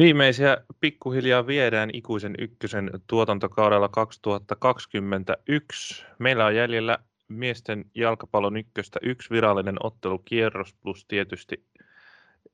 [0.00, 6.04] Viimeisiä pikkuhiljaa viedään ikuisen ykkösen tuotantokaudella 2021.
[6.18, 6.98] Meillä on jäljellä
[7.28, 11.64] miesten jalkapallon ykköstä yksi virallinen ottelukierros plus tietysti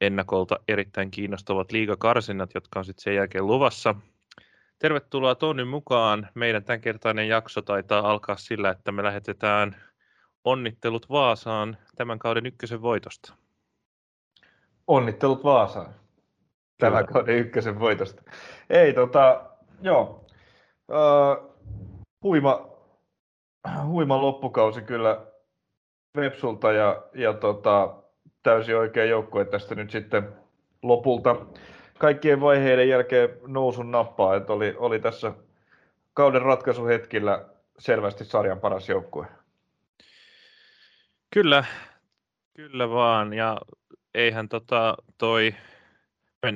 [0.00, 3.94] ennakolta erittäin kiinnostavat liigakarsinnat, jotka on sitten sen jälkeen luvassa.
[4.78, 6.28] Tervetuloa Tony mukaan.
[6.34, 9.76] Meidän tämänkertainen jakso taitaa alkaa sillä, että me lähetetään
[10.44, 13.34] onnittelut Vaasaan tämän kauden ykkösen voitosta.
[14.86, 16.05] Onnittelut Vaasaan
[16.78, 18.22] tämän kauden ykkösen voitosta.
[18.70, 19.44] Ei, tota,
[19.82, 20.24] joo.
[20.88, 21.56] Uh,
[22.22, 22.68] huima,
[23.86, 25.26] huima loppukausi kyllä
[26.16, 27.94] Vepsulta ja, ja tota,
[28.42, 30.28] täysin oikea joukkue tästä nyt sitten
[30.82, 31.36] lopulta
[31.98, 35.32] kaikkien vaiheiden jälkeen nousun nappaa, että oli, oli tässä
[36.14, 37.44] kauden ratkaisuhetkillä
[37.78, 39.26] selvästi sarjan paras joukkue.
[41.30, 41.64] Kyllä,
[42.54, 43.32] kyllä vaan.
[43.32, 43.60] Ja
[44.14, 45.54] eihän tota toi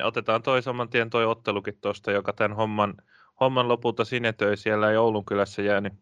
[0.05, 2.95] otetaan toi saman tien toi ottelukin tuosta, joka tämän homman,
[3.41, 5.93] homman lopulta sinetöi siellä Joulun kylässä jäänyt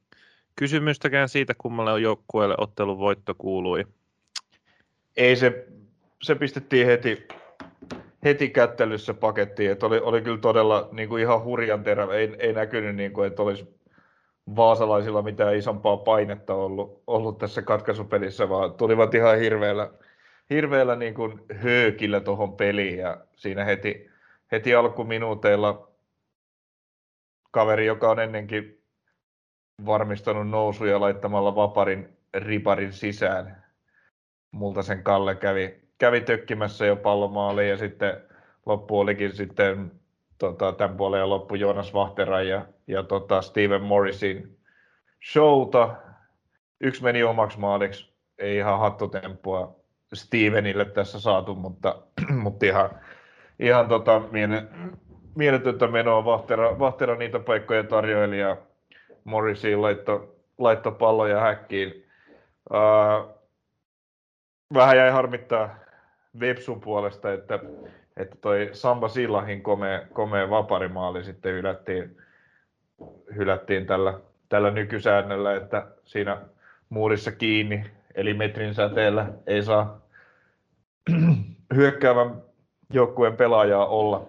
[0.57, 3.85] kysymystäkään siitä, kummalle joukkueelle ottelun voitto kuului.
[5.17, 5.67] Ei se,
[6.23, 7.29] se pistettiin heti,
[8.25, 12.53] heti kättelyssä pakettiin, että oli, oli kyllä todella niin kuin ihan hurjan terä, ei, ei
[12.53, 13.79] näkynyt, niin kuin, että olisi
[14.57, 19.91] vaasalaisilla mitään isompaa painetta ollut, ollut tässä katkaisupelissä, vaan tulivat ihan hirveällä,
[20.51, 24.11] hirveällä niin kuin höökillä tuohon peliin ja siinä heti,
[24.53, 25.89] heti alkuminuuteilla
[27.51, 28.83] kaveri, joka on ennenkin
[29.87, 33.65] varmistanut nousuja laittamalla vaparin riparin sisään.
[34.51, 38.23] Multa sen Kalle kävi, kävi tökkimässä jo pallomaaliin ja sitten
[38.67, 39.93] loppu olikin sitten
[40.39, 44.59] tota, tämän puolen loppu Joonas Vahtera ja, ja tota Steven Morrisin
[45.33, 45.97] showta.
[46.81, 49.81] Yksi meni omaksi maaliksi, ei ihan hattutemppua
[50.15, 52.03] Stevenille tässä saatu, mutta,
[52.43, 52.91] mutta ihan,
[53.61, 54.63] ihan tota, miele,
[55.35, 56.25] mieletöntä menoa.
[56.25, 58.57] Vahtera, Vahtera niitä paikkoja tarjoili ja
[59.25, 62.05] Morrisiin laitto, laitto palloja häkkiin.
[62.71, 63.39] Uh,
[64.75, 65.77] vähän jäi harmittaa
[66.41, 67.59] Vepsun puolesta, että,
[68.17, 72.17] että toi Samba Sillahin komea, komea vaparimaali sitten hylättiin,
[73.37, 76.41] hylättiin tällä, tällä nykysäännöllä, että siinä
[76.89, 77.85] muurissa kiinni
[78.15, 80.01] eli metrin säteellä ei saa
[81.75, 82.43] hyökkäävän
[82.93, 84.29] joukkueen pelaajaa olla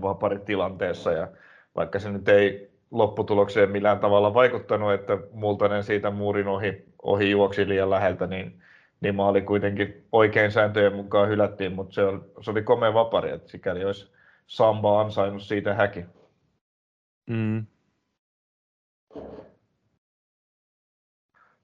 [0.00, 1.28] vaparitilanteessa ja
[1.76, 7.68] vaikka se nyt ei lopputulokseen millään tavalla vaikuttanut, että Multanen siitä muurin ohi, ohi juoksi
[7.68, 8.62] liian läheltä, niin,
[9.00, 13.50] niin maali kuitenkin oikein sääntöjen mukaan hylättiin, mutta se, oli, se oli komea vapari, että
[13.50, 14.12] sikäli olisi
[14.46, 16.04] Samba ansainnut siitä häki.
[17.26, 17.66] Mm.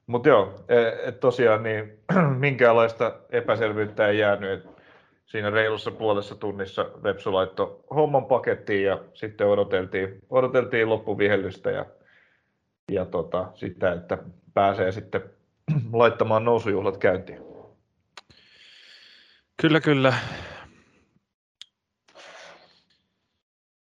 [0.07, 1.99] Mutta joo, e, et tosiaan niin,
[2.39, 4.51] minkäänlaista epäselvyyttä ei jäänyt.
[4.51, 4.74] Et
[5.27, 11.87] siinä reilussa puolessa tunnissa Vepsu laittoi homman pakettiin ja sitten odoteltiin, odoteltiin loppuvihellystä ja,
[12.93, 14.19] ja tota, sitä, että
[14.55, 15.23] pääsee sitten
[15.93, 17.39] laittamaan nousujuhlat käyntiin.
[19.63, 20.15] Kyllä, kyllä.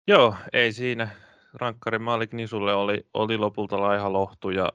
[0.06, 1.09] Joo, ei siinä.
[1.55, 4.72] Rankkari Malik Nisulle oli, oli lopulta laiha lohtu ja,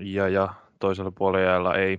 [0.00, 1.98] ja, ja toisella puolella ei,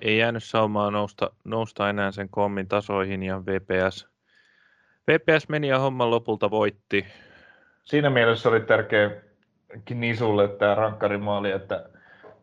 [0.00, 4.08] ei jäänyt saumaa nousta, nousta enää sen kommin tasoihin ja VPS,
[5.08, 7.06] VPS meni ja homman lopulta voitti.
[7.84, 9.10] Siinä mielessä oli tärkeä
[9.94, 11.88] Nisulle tämä rankkarimaali, että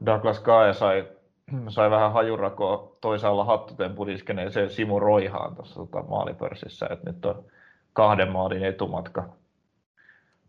[0.05, 1.07] Douglas Kaaja sai,
[1.67, 7.45] sai vähän hajurakoa toisaalla hattutempun iskeneeseen Simu Roihaan tuossa tota, maalipörssissä, että nyt on
[7.93, 9.29] kahden maalin etumatka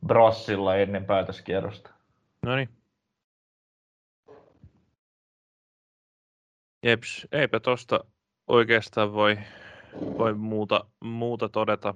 [0.07, 1.91] Brassilla ennen päätöskierrosta.
[2.43, 2.69] No niin.
[6.83, 8.05] Jeps, eipä tosta
[8.47, 9.39] oikeastaan voi,
[10.19, 11.95] voi muuta, muuta todeta.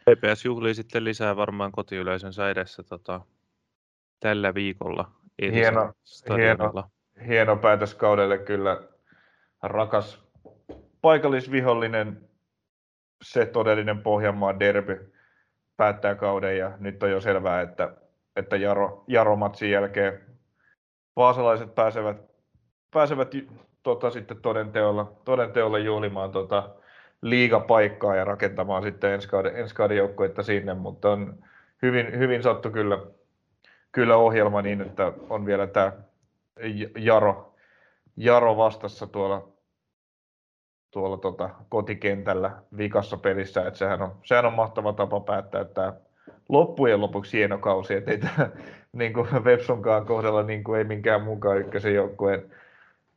[0.00, 3.20] PPS juhlii sitten lisää varmaan kotiyleisönsä edessä tota,
[4.20, 5.10] tällä viikolla.
[5.42, 5.92] Hieno,
[6.36, 6.90] hieno,
[7.28, 8.82] hieno päätös kaudelle kyllä.
[9.62, 10.24] Rakas
[11.00, 12.28] paikallisvihollinen,
[13.22, 15.12] se todellinen Pohjanmaan derby
[15.76, 17.96] päättää kauden ja nyt on jo selvää, että,
[18.36, 20.20] että Jaro, Jaro-matsin jälkeen
[21.16, 22.33] vaasalaiset pääsevät
[22.94, 23.30] pääsevät
[23.82, 26.70] tota, sitten todenteolla, todenteolla juhlimaan tota,
[27.22, 31.44] liigapaikkaa ja rakentamaan sitten ensi kauden, ensi kauden joukkoita sinne, mutta on
[31.82, 32.98] hyvin, hyvin sattu kyllä,
[33.92, 35.92] kyllä ohjelma niin, että on vielä tämä
[36.98, 37.54] Jaro,
[38.16, 39.48] Jaro vastassa tuolla,
[40.90, 45.92] tuolla tota, kotikentällä vikassa pelissä, että sehän on, sehän on mahtava tapa päättää että
[46.48, 48.50] loppujen lopuksi hieno kausi, että ei tämä
[48.92, 52.50] niin kuin Websonkaan kohdalla niin kuin ei minkään mukaan ykkösen joukkueen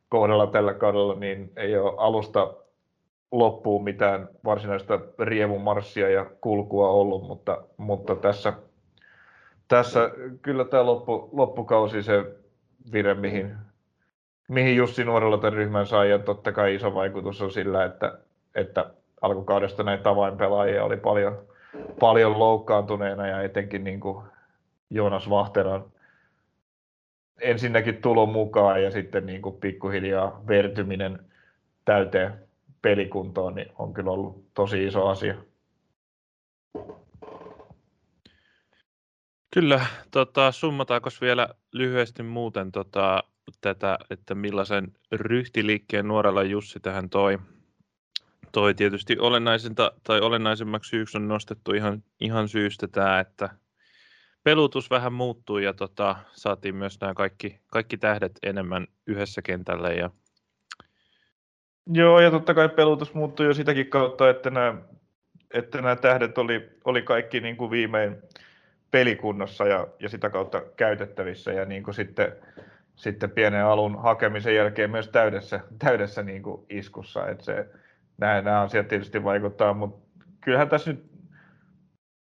[0.08, 2.54] kohdalla tällä kaudella niin ei ole alusta,
[3.32, 8.52] loppuun mitään varsinaista riemumarssia ja kulkua ollut, mutta, mutta tässä,
[9.68, 10.10] tässä
[10.42, 12.24] kyllä tämä loppu, loppukausi se
[12.92, 13.56] vire, mihin,
[14.48, 18.18] mihin Jussi Nuorella tämän ryhmän sai, ja totta kai iso vaikutus on sillä, että,
[18.54, 18.90] että
[19.20, 21.38] alkukaudesta näitä avainpelaajia oli paljon,
[22.00, 24.24] paljon loukkaantuneena ja etenkin niin kuin
[24.90, 25.84] Joonas Vahteran
[27.40, 31.18] ensinnäkin tulo mukaan ja sitten niin kuin pikkuhiljaa vertyminen
[31.84, 32.32] täyteen
[32.82, 35.34] pelikuntoon, niin on kyllä ollut tosi iso asia.
[39.54, 43.24] Kyllä, tota, summataanko vielä lyhyesti muuten tota,
[43.60, 47.38] tätä, että millaisen ryhtiliikkeen nuorella Jussi tähän toi.
[48.52, 53.48] Toi tietysti olennaisinta, tai olennaisemmaksi syyksi on nostettu ihan, ihan syystä tämä, että
[54.48, 60.10] pelutus vähän muuttui ja tota, saatiin myös nämä kaikki, kaikki tähdet enemmän yhdessä kentällä ja
[61.92, 64.74] Joo, ja totta kai pelutus muuttui jo sitäkin kautta, että nämä,
[65.54, 68.16] että nämä tähdet oli, oli kaikki niin kuin viimein
[68.90, 72.32] pelikunnossa ja, ja sitä kautta käytettävissä ja niin kuin sitten,
[72.96, 77.28] sitten pienen alun hakemisen jälkeen myös täydessä, täydessä niin kuin iskussa.
[77.28, 77.68] Että se,
[78.18, 80.08] nämä, nämä asiat tietysti vaikuttaa, mutta
[80.40, 81.10] kyllähän tässä nyt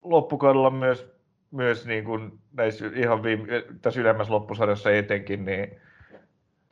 [0.03, 1.18] loppukaudella myös,
[1.51, 3.47] myös niin kuin näissä ihan viime,
[3.83, 5.81] tässä ylemmässä loppusarjassa etenkin, niin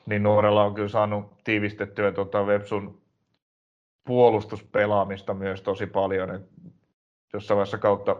[0.06, 3.00] niin nuorella on kyllä saanut tiivistettyä tuota Websun
[4.04, 6.34] puolustuspelaamista myös tosi paljon.
[6.34, 6.42] Et
[7.32, 8.16] jossain vaiheessa kautta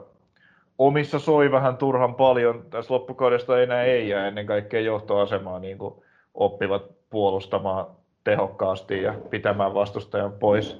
[0.78, 2.64] omissa soi vähän turhan paljon.
[2.70, 5.94] Tässä loppukaudesta enää ei ja ennen kaikkea johtoasemaa niin kuin
[6.34, 7.86] oppivat puolustamaan
[8.24, 10.76] tehokkaasti ja pitämään vastustajan pois,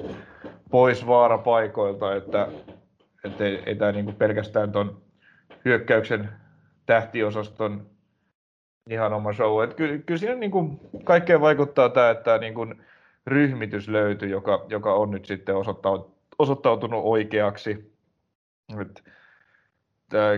[0.70, 2.48] pois vaarapaikoilta, että,
[3.24, 5.02] että ei, ei tämä niin kuin pelkästään tuon
[5.66, 6.28] hyökkäyksen
[6.86, 7.86] tähtiosaston
[8.90, 9.64] ihan oma show.
[9.64, 12.84] Et kyllä, kyllä siinä niin kuin kaikkeen vaikuttaa tämä, että niin kuin
[13.26, 15.54] ryhmitys löytyy, joka, joka on nyt sitten
[16.38, 17.92] osoittautunut oikeaksi.
[18.80, 19.04] Et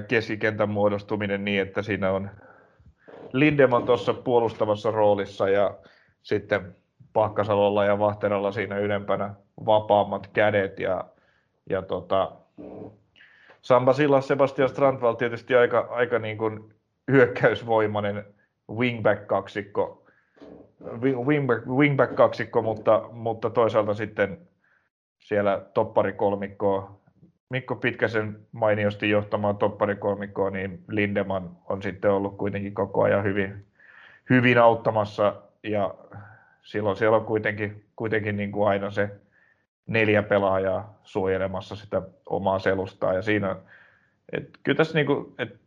[0.08, 2.31] keskikentän muodostuminen niin, että siinä on
[3.32, 5.78] Lindeman tuossa puolustavassa roolissa ja
[6.22, 6.76] sitten
[7.12, 9.34] Pakkasalolla ja Vahteralla siinä ylempänä
[9.66, 11.04] vapaammat kädet ja,
[11.70, 12.32] ja tota,
[13.62, 16.75] Samba Silla Sebastian Strandvall tietysti aika, aika niin kuin
[17.10, 18.25] hyökkäysvoimainen
[18.70, 20.06] wingback-kaksikko,
[21.02, 24.38] wingback, wingback-kaksikko mutta, mutta toisaalta sitten
[25.19, 26.99] siellä topparikolmikkoa,
[27.50, 33.66] Mikko Pitkäsen mainiosti johtamaan topparikolmikkoa, niin Lindeman on sitten ollut kuitenkin koko ajan hyvin,
[34.31, 35.34] hyvin auttamassa.
[35.62, 35.94] Ja
[36.62, 39.10] silloin siellä on kuitenkin, kuitenkin niin kuin aina se
[39.88, 43.56] neljä pelaajaa suojelemassa sitä omaa selustaa ja siinä,
[44.32, 45.61] et kyllä tässä niin kuin, et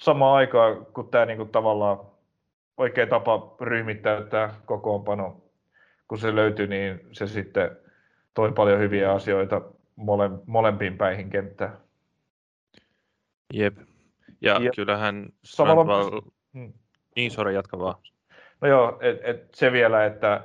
[0.00, 1.98] samaan aikaan, kun tämä niin kuin tavallaan
[2.76, 5.42] oikea tapa ryhmittäyttää kokoonpano,
[6.08, 7.70] kun se löytyi, niin se sitten
[8.34, 9.62] toi paljon hyviä asioita
[9.96, 11.76] mole, molempiin päihin kenttään.
[13.54, 13.78] Jep.
[14.40, 14.74] Ja Jep.
[14.76, 16.20] kyllähän Strandval...
[16.52, 16.72] Hmm.
[17.16, 17.94] Niin, sori, jatka vaan.
[18.60, 20.42] No joo, et, et se vielä, että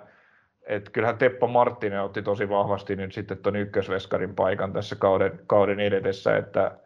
[0.65, 5.79] et kyllähän Teppo Marttinen otti tosi vahvasti nyt sitten tuon ykkösveskarin paikan tässä kauden, kauden
[5.79, 6.79] edetessä, että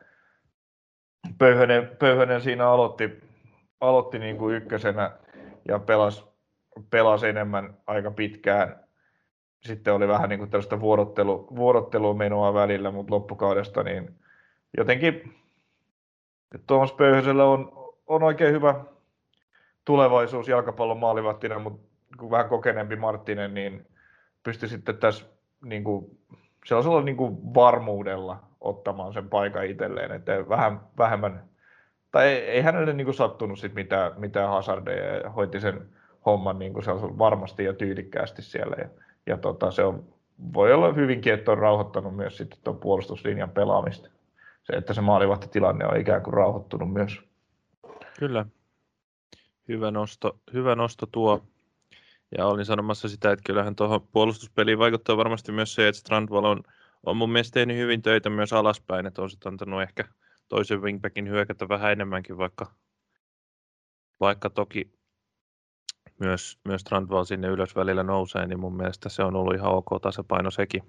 [1.38, 3.22] Pöyhönen, Pöyhönen siinä aloitti,
[3.82, 5.12] aloitti niin kuin ykkösenä
[5.68, 6.24] ja pelasi,
[6.90, 8.88] pelasi enemmän aika pitkään.
[9.64, 14.20] Sitten oli vähän niin kuin tällaista vuorottelu, vuorottelumenoa välillä, mutta loppukaudesta niin
[14.78, 15.36] jotenkin
[16.68, 17.72] Tuomas Pöyhösellä on,
[18.08, 18.86] on oikein hyvä
[19.86, 21.87] tulevaisuus jalkapallon maalivahtina, mutta
[22.32, 23.88] vähän kokeneempi Marttinen, niin
[24.44, 25.26] pystyi sitten tässä
[25.66, 26.18] niin kuin,
[26.66, 31.44] sellaisella niin kuin varmuudella ottamaan sen paikan itselleen, että vähän vähemmän,
[32.12, 35.90] tai ei, ei hänelle niin kuin sattunut sit mitään, mitään hazardeja ja hoiti sen
[36.26, 36.86] homman niin kuin
[37.18, 38.76] varmasti ja tyylikkäästi siellä.
[38.80, 38.90] Ja,
[39.26, 40.04] ja tota, se on,
[40.54, 44.10] voi olla hyvinkin, että on rauhoittanut myös sitten tuon puolustuslinjan pelaamista.
[44.64, 47.22] Se, että se maalivahtitilanne on ikään kuin rauhoittunut myös.
[48.20, 48.46] Kyllä.
[49.68, 51.44] Hyvä nosto, hyvä nosto tuo.
[52.38, 56.64] Ja olin sanomassa sitä, että kyllähän tuohon puolustuspeliin vaikuttaa varmasti myös se, että Strandval on
[57.08, 60.04] on mun mielestä tehnyt hyvin töitä myös alaspäin, että on sitten antanut ehkä
[60.50, 62.72] toisen wingbackin hyökätä vähän enemmänkin, vaikka,
[64.20, 64.92] vaikka toki
[66.20, 70.02] myös, myös Strandval sinne ylös välillä nousee, niin mun mielestä se on ollut ihan ok
[70.02, 70.84] tasapaino sekin.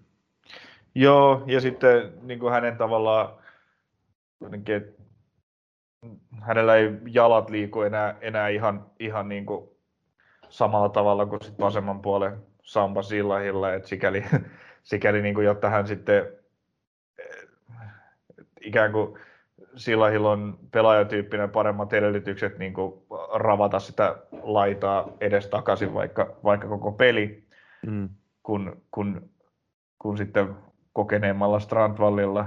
[0.94, 3.28] Joo, ja sitten niin kuin hänen tavallaan,
[4.40, 4.82] jotenkin,
[6.40, 9.68] hänellä ei jalat liiku enää, enää ihan, ihan niin kuin
[10.48, 14.24] samalla tavalla kuin sit vasemman puolen Samba Sillahilla, että sikäli,
[14.82, 16.26] sikäli niin kuin, jotta hän sitten
[17.18, 17.48] eh,
[18.60, 19.18] ikään kuin
[19.76, 23.02] Sillahilla on pelaajatyyppinen paremmat edellytykset niin kuin
[23.34, 27.44] ravata sitä laitaa edes takaisin vaikka, vaikka koko peli,
[27.86, 28.08] mm.
[28.42, 29.30] kun, kun
[29.98, 30.56] kuin sitten
[30.92, 32.46] kokeneemmalla Strandvallilla.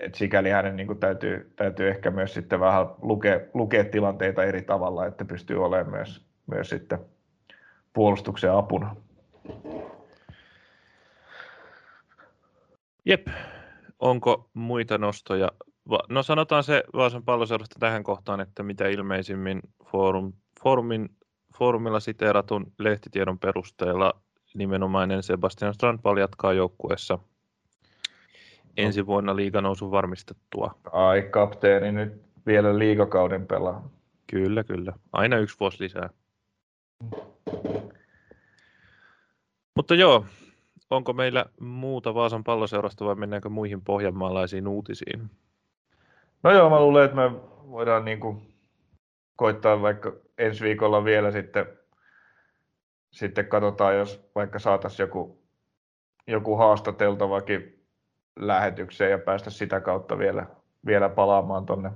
[0.00, 4.62] Et sikäli hänen niin kuin täytyy, täytyy ehkä myös sitten vähän lukea, lukea tilanteita eri
[4.62, 6.98] tavalla, että pystyy olemaan myös, myös sitten
[7.92, 8.96] puolustuksen apuna.
[13.04, 13.28] Jep.
[13.98, 15.48] Onko muita nostoja?
[16.08, 21.08] No sanotaan se Vaasan palloseurasta tähän kohtaan, että mitä ilmeisimmin forum, forumin,
[21.58, 24.20] forumilla siteeratun lehtitiedon perusteella
[24.54, 27.18] nimenomainen Sebastian Strandvall jatkaa joukkueessa
[28.76, 30.74] ensi vuonna liiganousun varmistettua.
[30.92, 33.88] Ai kapteeni nyt vielä liigakauden pelaa.
[34.26, 34.92] Kyllä, kyllä.
[35.12, 36.10] Aina yksi vuosi lisää.
[39.76, 40.24] Mutta joo,
[40.90, 45.30] onko meillä muuta Vaasan palloseurasta vai mennäänkö muihin pohjanmaalaisiin uutisiin?
[46.42, 47.32] No joo, mä luulen, että me
[47.70, 48.54] voidaan niin kuin
[49.36, 51.66] koittaa vaikka ensi viikolla vielä sitten,
[53.10, 55.42] sitten katsotaan, jos vaikka saataisiin joku,
[56.26, 57.86] joku haastateltavakin
[58.36, 60.46] lähetykseen ja päästä sitä kautta vielä,
[60.86, 61.90] vielä palaamaan tuonne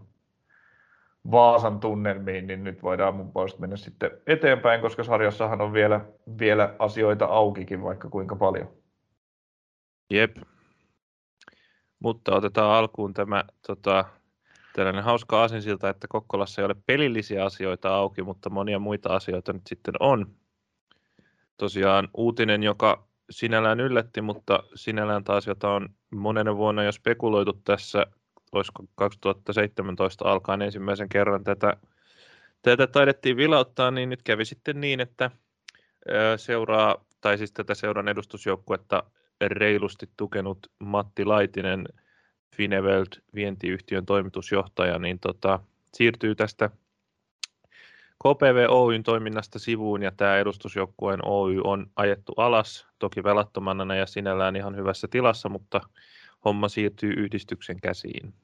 [1.31, 6.01] Vaasan tunnelmiin, niin nyt voidaan mun puolesta mennä sitten eteenpäin, koska sarjassahan on vielä,
[6.39, 8.69] vielä asioita aukikin vaikka kuinka paljon.
[10.11, 10.37] Jep.
[11.99, 14.05] Mutta otetaan alkuun tämä tota,
[14.75, 19.67] tällainen hauska asinsilta, että Kokkolassa ei ole pelillisiä asioita auki, mutta monia muita asioita nyt
[19.67, 20.27] sitten on.
[21.57, 28.07] Tosiaan uutinen, joka sinällään yllätti, mutta sinällään taas, jota on monen vuonna jo spekuloitu tässä,
[28.55, 31.77] olisiko 2017 alkaen ensimmäisen kerran tätä,
[32.63, 35.31] tätä taidettiin vilauttaa, niin nyt kävi sitten niin, että
[36.37, 39.03] seuraa, tai siis tätä seuran edustusjoukkuetta
[39.41, 41.89] reilusti tukenut Matti Laitinen,
[42.57, 45.61] Fineveld vientiyhtiön toimitusjohtaja, niin tota,
[45.95, 46.71] siirtyy tästä
[48.19, 54.57] KPV Oyn toiminnasta sivuun ja tämä edustusjoukkueen Oy on ajettu alas, toki velattomana ja sinällään
[54.57, 55.81] ihan hyvässä tilassa, mutta
[56.45, 58.35] homma siirtyy yhdistyksen käsiin.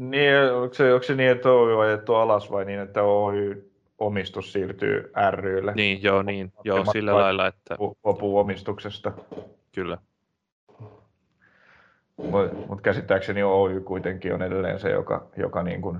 [0.00, 3.70] Niin, onko se, onko se niin, että Oy on ajettu alas vai niin, että Oy
[3.98, 5.72] omistus siirtyy rylle?
[5.74, 7.76] Niin, joo, niin, joo sillä lailla, että...
[8.04, 9.12] Lopuu omistuksesta.
[9.74, 9.98] Kyllä.
[12.16, 15.98] Mutta mut käsittääkseni Oy kuitenkin on edelleen se, joka, joka niin kuin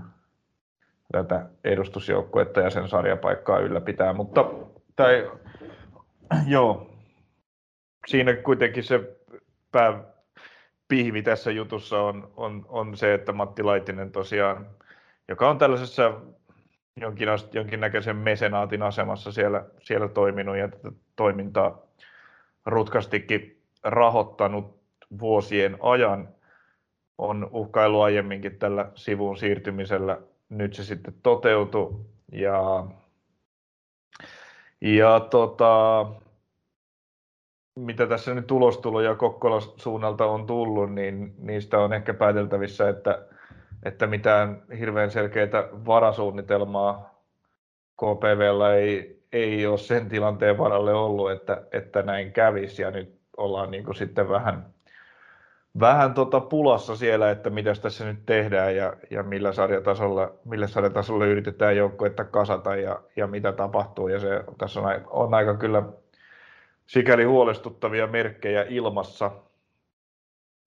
[1.12, 4.50] tätä edustusjoukkuetta ja sen sarjapaikkaa ylläpitää, mutta
[4.96, 5.30] tai,
[6.46, 6.90] joo,
[8.06, 9.00] siinä kuitenkin se
[10.88, 14.66] pääpihvi tässä jutussa on, on, on se, että Matti Laitinen tosiaan,
[15.28, 16.12] joka on tällaisessa
[17.00, 21.82] jonkin, jonkinnäköisen mesenaatin asemassa siellä, siellä toiminut ja tätä toimintaa
[22.66, 24.80] rutkastikin rahoittanut
[25.20, 26.28] vuosien ajan,
[27.18, 30.18] on uhkailu aiemminkin tällä sivun siirtymisellä.
[30.48, 32.00] Nyt se sitten toteutui
[32.32, 32.86] ja,
[34.80, 36.06] ja tota,
[37.76, 43.26] mitä tässä nyt tulostuloja Kokkolan suunnalta on tullut, niin niistä on ehkä pääteltävissä, että,
[43.83, 47.21] että mitään hirveän selkeää varasuunnitelmaa
[47.97, 53.71] KPVllä ei, ei ole sen tilanteen varalle ollut, että, että näin kävisi ja nyt ollaan
[53.71, 54.66] niin kuin sitten vähän
[55.80, 61.26] vähän tota pulassa siellä, että mitä tässä nyt tehdään ja, ja millä, sarjatasolla, millä sarjatasolla
[61.26, 64.09] yritetään joukkuetta kasata ja, ja mitä tapahtuu.
[64.09, 65.83] Ja se tässä on, on aika kyllä
[66.86, 69.30] sikäli huolestuttavia merkkejä ilmassa,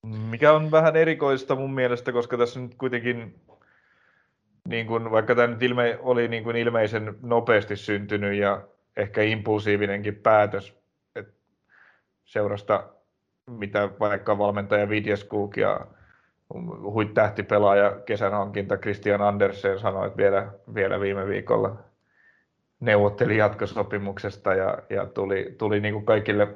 [0.04, 3.40] mikä on vähän erikoista mun mielestä, koska tässä nyt kuitenkin,
[4.68, 8.62] niin kun, vaikka tämä nyt ilme, oli niin kun ilmeisen nopeasti syntynyt ja
[8.98, 10.78] ehkä impulsiivinenkin päätös,
[11.16, 11.34] että
[12.26, 12.90] seurasta
[13.50, 15.88] mitä vaikka valmentaja Vidjeskuk ja
[16.82, 21.89] huittähtipelaaja kesän hankinta Christian Andersen sanoi, että vielä, vielä viime viikolla
[22.80, 26.48] neuvotteli jatkosopimuksesta ja, ja tuli, tuli niin kuin kaikille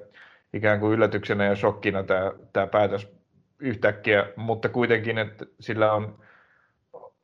[0.53, 3.15] ikään kuin yllätyksenä ja shokkina tämä, tämä päätös
[3.59, 6.19] yhtäkkiä, mutta kuitenkin, että sillä on,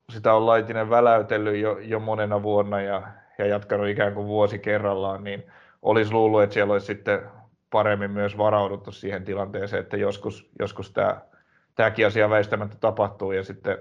[0.09, 5.23] sitä on Laitinen väläytellyt jo, jo monena vuonna ja, ja jatkanut ikään kuin vuosi kerrallaan,
[5.23, 5.43] niin
[5.81, 7.21] olisi luullut, että siellä olisi sitten
[7.69, 11.21] paremmin myös varauduttu siihen tilanteeseen, että joskus, joskus tämä,
[11.75, 13.77] tämäkin asia väistämättä tapahtuu ja sitten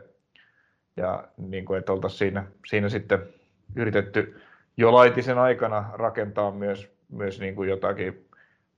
[0.97, 3.29] ja niin kuin, että oltaisiin siinä, siinä sitten
[3.77, 4.41] yritetty
[4.79, 8.29] jo laitisen aikana rakentaa myös, myös niin kuin jotakin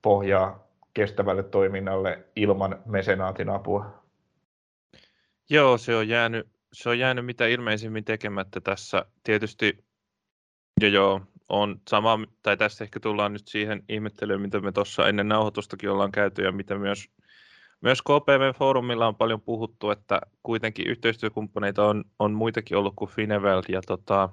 [0.01, 4.03] pohjaa kestävälle toiminnalle ilman mesenaatin apua.
[5.49, 9.05] Joo, se on jäänyt, se on jäänyt mitä ilmeisimmin tekemättä tässä.
[9.23, 9.83] Tietysti
[10.81, 15.27] jo joo, on sama, tai tässä ehkä tullaan nyt siihen ihmettelyyn, mitä me tuossa ennen
[15.27, 17.09] nauhoitustakin ollaan käyty ja mitä myös,
[17.81, 23.81] myös KPV-foorumilla on paljon puhuttu, että kuitenkin yhteistyökumppaneita on, on muitakin ollut kuin Fineveld ja
[23.81, 24.29] tota,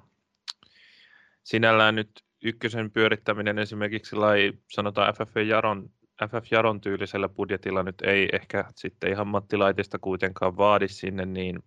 [1.49, 2.11] sinällään nyt
[2.43, 5.89] ykkösen pyörittäminen esimerkiksi lai, sanotaan FF Jaron,
[6.29, 11.59] FF Jaron tyylisellä budjetilla nyt ei ehkä sitten ihan Matti Laitista kuitenkaan vaadi sinne, niin,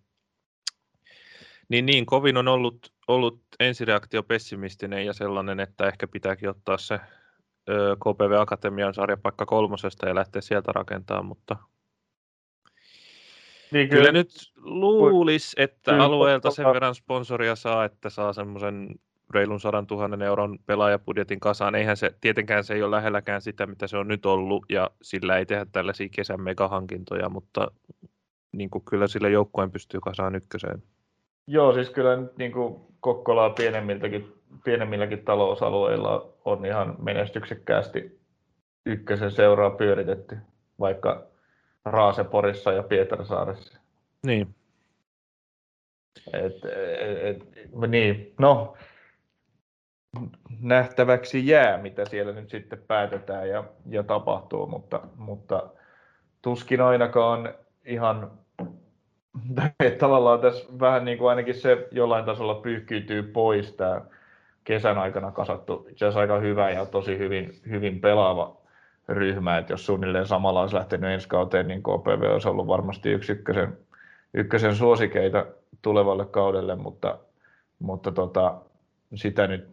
[1.69, 6.99] niin, niin kovin on ollut, ollut ensireaktio pessimistinen ja sellainen, että ehkä pitääkin ottaa se
[7.69, 11.55] ö, KPV Akatemian sarjapaikka kolmosesta ja lähteä sieltä rakentamaan, mutta
[13.71, 14.11] niin kyllä, kyllä.
[14.11, 18.89] nyt luulisi, että kyllä, alueelta sen verran sponsoria saa, että saa semmoisen
[19.33, 21.75] reilun 100 000 euron pelaajapudjetin kasaan.
[21.75, 25.37] Eihän se, tietenkään se ei ole lähelläkään sitä, mitä se on nyt ollut, ja sillä
[25.37, 27.71] ei tehdä tällaisia kesän megahankintoja, mutta
[28.51, 30.83] niin kuin kyllä sillä joukkueen pystyy kasaan ykköseen.
[31.47, 38.19] Joo, siis kyllä nyt niin kuin Kokkolaa pienemmiltäkin, pienemmilläkin talousalueilla on ihan menestyksekkäästi
[38.85, 40.37] ykkösen seuraa pyöritetty,
[40.79, 41.23] vaikka
[41.85, 43.79] Raaseporissa ja Pietarsaaressa.
[44.25, 44.55] Niin.
[46.33, 48.75] Et, et, et, niin, no,
[50.59, 55.69] nähtäväksi jää, mitä siellä nyt sitten päätetään ja, ja tapahtuu, mutta, mutta
[56.41, 57.53] tuskin ainakaan
[57.85, 58.31] ihan
[59.99, 64.01] tavallaan tässä vähän niin kuin ainakin se jollain tasolla pyyhkiytyy pois tämä
[64.63, 68.57] kesän aikana kasattu itse asiassa aika hyvä ja tosi hyvin, hyvin pelaava
[69.09, 73.31] ryhmä, että jos suunnilleen samalla olisi lähtenyt ensi kauteen, niin KPV olisi ollut varmasti yksi
[73.31, 73.77] ykkösen,
[74.33, 75.45] ykkösen suosikeita
[75.81, 77.17] tulevalle kaudelle, mutta,
[77.79, 78.61] mutta tota,
[79.15, 79.72] sitä nyt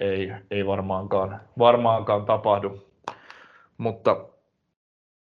[0.00, 2.86] ei, ei varmaankaan, varmaankaan tapahdu.
[3.78, 4.24] Mutta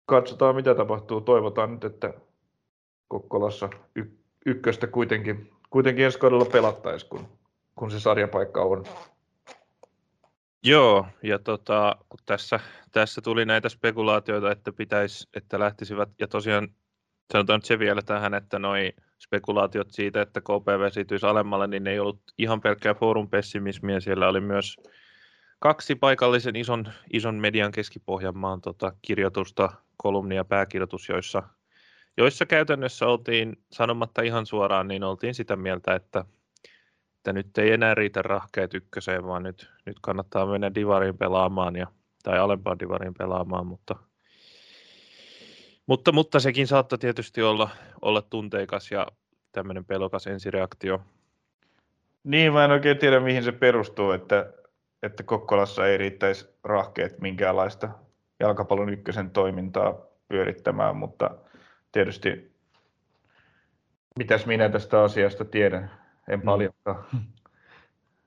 [0.06, 1.20] katsotaan mitä tapahtuu.
[1.20, 2.14] Toivotaan nyt, että
[3.08, 7.28] Kokkolassa y- ykköstä kuitenkin, kuitenkin ensi kaudella pelattaisiin, kun,
[7.74, 8.84] kun se sarjapaikka on.
[10.64, 12.60] Joo, ja tota, kun tässä,
[12.92, 16.68] tässä tuli näitä spekulaatioita, että pitäisi, että lähtisivät, ja tosiaan
[17.32, 21.98] sanotaan se vielä tähän, että noi spekulaatiot siitä, että KPV siirtyisi alemmalle, niin ne ei
[21.98, 24.76] ollut ihan pelkkää forum pessimismiä, siellä oli myös
[25.58, 31.42] kaksi paikallisen ison, ison median keskipohjanmaan tota, kirjoitusta, kolumnia, pääkirjoitus, joissa,
[32.16, 36.24] joissa käytännössä oltiin sanomatta ihan suoraan, niin oltiin sitä mieltä, että
[37.18, 41.86] että nyt ei enää riitä rahkeet ykköseen, vaan nyt, nyt kannattaa mennä divariin pelaamaan ja,
[42.22, 43.96] tai alempaan divariin pelaamaan, mutta,
[45.88, 47.70] mutta, mutta sekin saattaa tietysti olla,
[48.02, 49.06] olla tunteikas ja
[49.52, 51.00] tämmöinen pelokas ensireaktio.
[52.24, 54.52] Niin, mä en oikein tiedä mihin se perustuu, että,
[55.02, 57.88] että Kokkolassa ei riittäisi rahkeet minkäänlaista
[58.40, 59.94] jalkapallon ykkösen toimintaa
[60.28, 61.30] pyörittämään, mutta
[61.92, 62.52] tietysti
[64.18, 65.90] mitäs minä tästä asiasta tiedän,
[66.28, 66.44] en mm.
[66.44, 67.04] paljonkaan.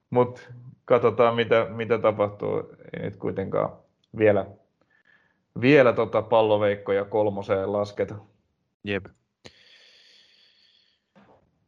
[0.10, 0.41] Mutta
[0.86, 2.76] katsotaan, mitä, mitä tapahtuu.
[2.93, 3.69] Ei nyt kuitenkaan
[4.17, 4.45] vielä,
[5.62, 8.16] vielä tota palloveikkoja kolmoseen lasketa.
[8.84, 9.06] Jep.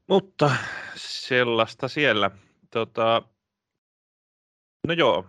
[0.07, 0.51] Mutta
[0.95, 2.31] sellaista siellä.
[2.71, 3.21] Tota,
[4.87, 5.25] no joo,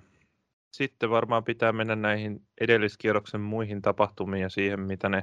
[0.73, 5.23] sitten varmaan pitää mennä näihin edelliskierroksen muihin tapahtumiin ja siihen, mitä ne,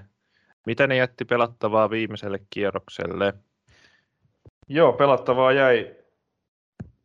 [0.65, 3.33] mitä ne jätti pelattavaa viimeiselle kierrokselle.
[4.67, 5.95] Joo, pelattavaa jäi.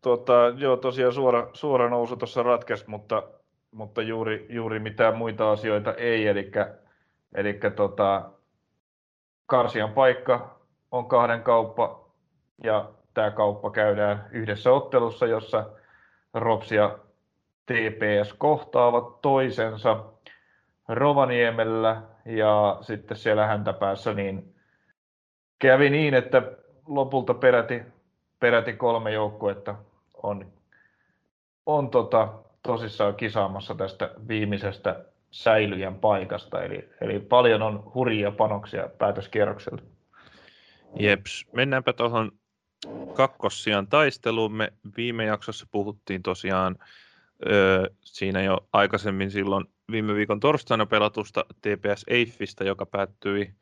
[0.03, 3.23] Tuota, joo, tosiaan suora, suora nousu tuossa ratkesi, mutta,
[3.71, 6.27] mutta juuri, juuri mitään muita asioita ei.
[6.27, 6.51] Eli,
[7.35, 8.31] eli tota,
[9.47, 10.59] Karsian paikka
[10.91, 12.09] on kahden kauppa
[12.65, 15.71] ja tämä kauppa käydään yhdessä ottelussa, jossa
[16.35, 16.99] Rops ja
[17.67, 20.05] TPS kohtaavat toisensa
[20.89, 24.55] Rovaniemellä ja sitten siellä häntä päässä niin
[25.59, 26.43] kävi niin, että
[26.87, 27.83] lopulta peräti,
[28.41, 29.75] peräti kolme joukkuetta
[30.23, 30.53] on,
[31.67, 32.29] on tota,
[32.67, 36.63] tosissaan kisaamassa tästä viimeisestä säilyjän paikasta.
[36.63, 39.83] Eli, eli paljon on hurjia panoksia päätöskierroksella.
[40.99, 42.33] Jeps, mennäänpä tuohon
[43.15, 44.53] kakkossian taisteluun.
[44.53, 46.77] Me viime jaksossa puhuttiin tosiaan
[47.51, 53.55] ö, siinä jo aikaisemmin silloin viime viikon torstaina pelatusta TPS Eiffistä, joka päättyi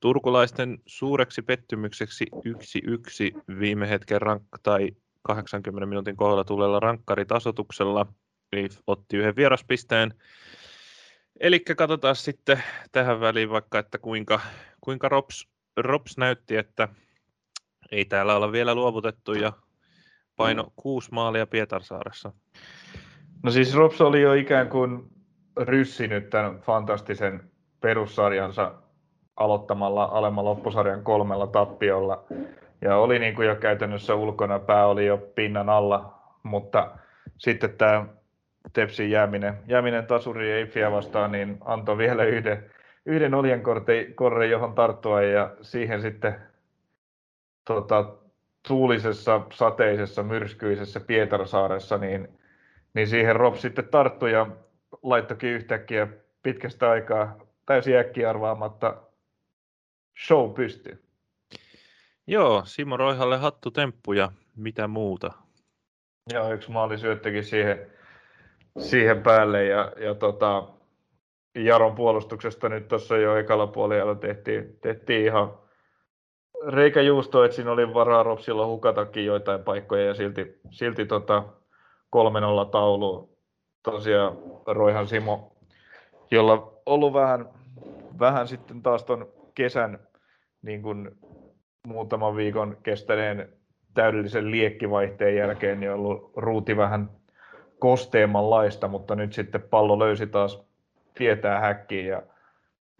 [0.00, 4.88] Turkulaisten suureksi pettymykseksi 1-1 viime hetken rank- tai
[5.22, 8.06] 80 minuutin kohdalla tulella rankkaritasotuksella.
[8.52, 10.14] Eli otti yhden vieraspisteen.
[11.40, 14.40] Eli katsotaan sitten tähän väliin vaikka, että kuinka,
[14.80, 16.88] kuinka Rops, Rops näytti, että
[17.92, 19.52] ei täällä olla vielä luovutettu ja
[20.36, 22.32] paino kuusi maalia Pietarsaaressa.
[23.42, 25.10] No siis Rops oli jo ikään kuin
[25.56, 28.74] ryssinyt tämän fantastisen perussarjansa
[29.36, 32.24] aloittamalla alemman loppusarjan kolmella tappiolla.
[32.80, 36.98] Ja oli niin kuin jo käytännössä ulkona, pää oli jo pinnan alla, mutta
[37.38, 38.06] sitten tämä
[38.72, 42.70] Tepsin jääminen, jääminen tasuri Eiffiä vastaan, niin antoi vielä yhden,
[43.06, 46.34] yhden oljenkorren, johon tarttua ja siihen sitten
[47.64, 48.14] tota,
[48.68, 52.28] tuulisessa, sateisessa, myrskyisessä Pietarsaaressa, niin
[52.94, 54.46] niin siihen Rob sitten tarttui ja
[55.02, 56.06] laittokin yhtäkkiä
[56.42, 59.02] pitkästä aikaa täysin äkkiä arvaamatta
[60.26, 61.04] show pystyy.
[62.26, 65.32] Joo, Simo Roihalle hattu temppu ja mitä muuta.
[66.32, 67.86] Joo, yksi maali syöttikin siihen,
[68.78, 70.68] siihen päälle ja, ja tota,
[71.54, 75.52] Jaron puolustuksesta nyt tuossa jo ekalla puolella tehtiin, tehtiin ihan
[76.66, 81.42] reikä juusto, että siinä oli varaa Ropsilla hukatakin joitain paikkoja ja silti, silti tota
[82.16, 83.30] 3-0 taulu.
[83.82, 85.52] Tosiaan Roihan Simo,
[86.30, 87.48] jolla ollut vähän,
[88.18, 89.98] vähän sitten taas ton kesän
[90.62, 91.10] niin kuin
[91.86, 93.52] muutaman viikon kestäneen
[93.94, 97.10] täydellisen liekkivaihteen jälkeen niin ollut ruuti vähän
[97.80, 100.62] kosteemmanlaista, mutta nyt sitten pallo löysi taas
[101.14, 102.22] tietää häkkiin ja,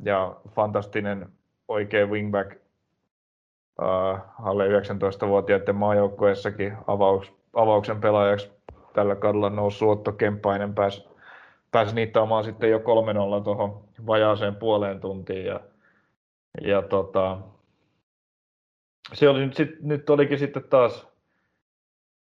[0.05, 1.29] ja fantastinen
[1.69, 2.57] oikea wingback
[3.83, 8.51] uh, alle 19-vuotiaiden maajoukkueessakin avauks, avauksen pelaajaksi
[8.93, 11.11] tällä kaudella noussut Otto Kemppainen pääsi
[11.71, 12.83] pääsi niittaamaan sitten jo 3-0
[13.45, 15.61] tuohon vajaaseen puoleen tuntiin ja,
[16.61, 17.39] ja tota,
[19.13, 21.09] se oli nyt, sit, nyt olikin sitten taas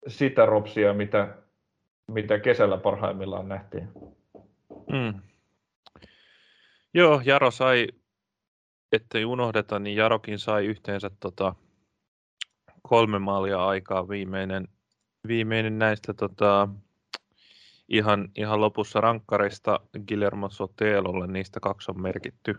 [0.06, 1.34] sitä ropsia, mitä,
[2.08, 3.88] mitä kesällä parhaimmillaan nähtiin.
[4.92, 5.20] Mm.
[6.94, 7.88] Joo, Jaro sai,
[8.92, 11.54] ettei unohdeta, niin Jarokin sai yhteensä tota,
[12.82, 14.68] kolme maalia aikaa viimeinen,
[15.28, 16.68] viimeinen näistä tota,
[17.88, 22.54] ihan, ihan lopussa rankkareista Guillermo Sotelolle, niistä kaksi on merkitty.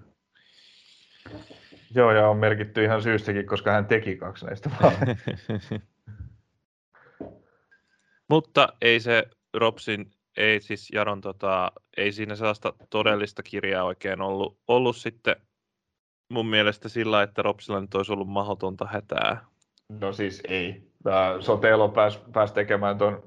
[1.96, 4.70] Joo, ja on merkitty ihan syystäkin, koska hän teki kaksi näistä
[8.30, 14.58] Mutta ei se Robsin, ei siis Jaron, tota, ei siinä sellaista todellista kirjaa oikein ollut,
[14.68, 15.36] ollut sitten
[16.30, 19.46] mun mielestä sillä, että Robsilla nyt olisi ollut mahdotonta hätää.
[19.90, 20.92] No siis ei.
[21.40, 23.24] Sotelo pääsi pääs tekemään tuon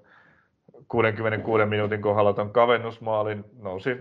[0.88, 3.96] 66 minuutin kohdalla tuon kavennusmaalin, nousi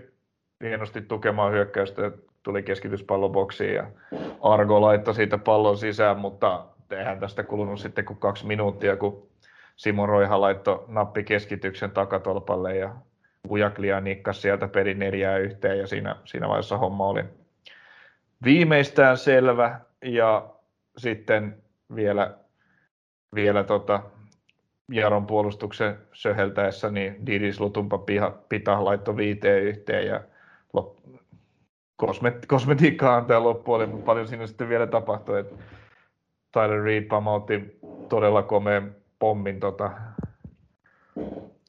[0.64, 3.90] hienosti tukemaan hyökkäystä, tuli keskityspalloboksiin ja
[4.40, 9.28] Argo laittoi siitä pallon sisään, mutta eihän tästä kulunut sitten kuin kaksi minuuttia, kun
[9.76, 12.94] Simon Roiha laittoi nappi keskityksen takatolpalle ja
[13.50, 17.24] Ujaklia nikkasi sieltä pelin neljää yhteen ja siinä, siinä vaiheessa homma oli
[18.44, 19.80] viimeistään selvä.
[20.04, 20.48] Ja
[20.96, 21.62] sitten
[21.94, 22.34] vielä,
[23.34, 24.02] vielä tota,
[24.90, 30.20] Jaron puolustuksen söheltäessä, niin Didis Lutumpa piha, pita laitto viiteen yhteen ja
[30.72, 30.96] lop,
[31.96, 35.54] kosmet, kosmetiikkaa antaa loppuun, mutta paljon siinä sitten vielä tapahtui, että
[36.52, 39.90] Tyler Reed pamautti todella komeen pommin tota,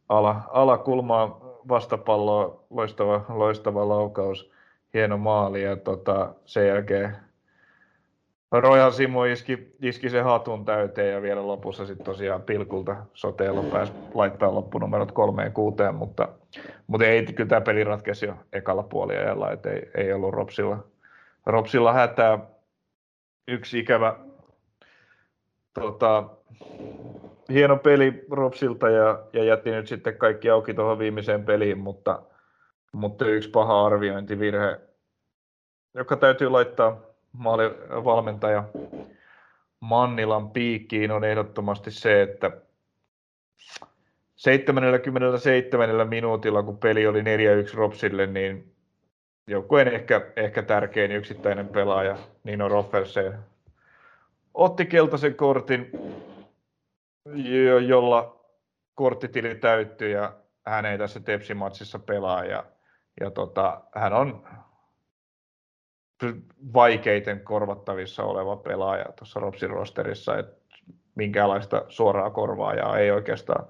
[0.09, 4.51] ala, alakulmaa vastapalloa, loistava, loistava laukaus,
[4.93, 7.17] hieno maali ja tota, sen jälkeen
[8.51, 13.93] Royal Simo iski, iski sen hatun täyteen ja vielä lopussa sitten tosiaan pilkulta soteella pääsi
[14.13, 16.29] laittaa loppunumerot kolmeen kuuteen, mutta,
[16.87, 20.83] mutta ei, kyllä tämä peli ratkesi jo ekalla puoliajalla, että ei, ei ollut Ropsilla,
[21.45, 22.39] Ropsilla hätää.
[23.49, 24.15] Yksi ikävä
[25.73, 26.29] tota,
[27.49, 32.21] hieno peli Ropsilta ja, ja jätti nyt sitten kaikki auki tuohon viimeiseen peliin, mutta,
[32.91, 34.79] mutta yksi paha arviointivirhe,
[35.93, 37.01] joka täytyy laittaa
[37.33, 38.63] maali valmentaja
[39.79, 42.51] Mannilan piikkiin on ehdottomasti se, että
[44.35, 47.23] 77 minuutilla, kun peli oli 4-1
[47.73, 48.73] Ropsille, niin
[49.47, 53.33] joukkueen ehkä, ehkä tärkein yksittäinen pelaaja, Nino Roffelsen,
[54.53, 55.91] otti keltaisen kortin,
[57.87, 58.45] jolla
[58.95, 60.33] korttitili täyttyi ja
[60.65, 62.43] hän ei tässä Tepsi-matsissa pelaa.
[62.45, 62.65] Ja,
[63.19, 64.47] ja tota, hän on
[66.73, 70.67] vaikeiten korvattavissa oleva pelaaja tuossa Ropsin rosterissa, että
[71.15, 73.67] minkäänlaista suoraa korvaajaa ei oikeastaan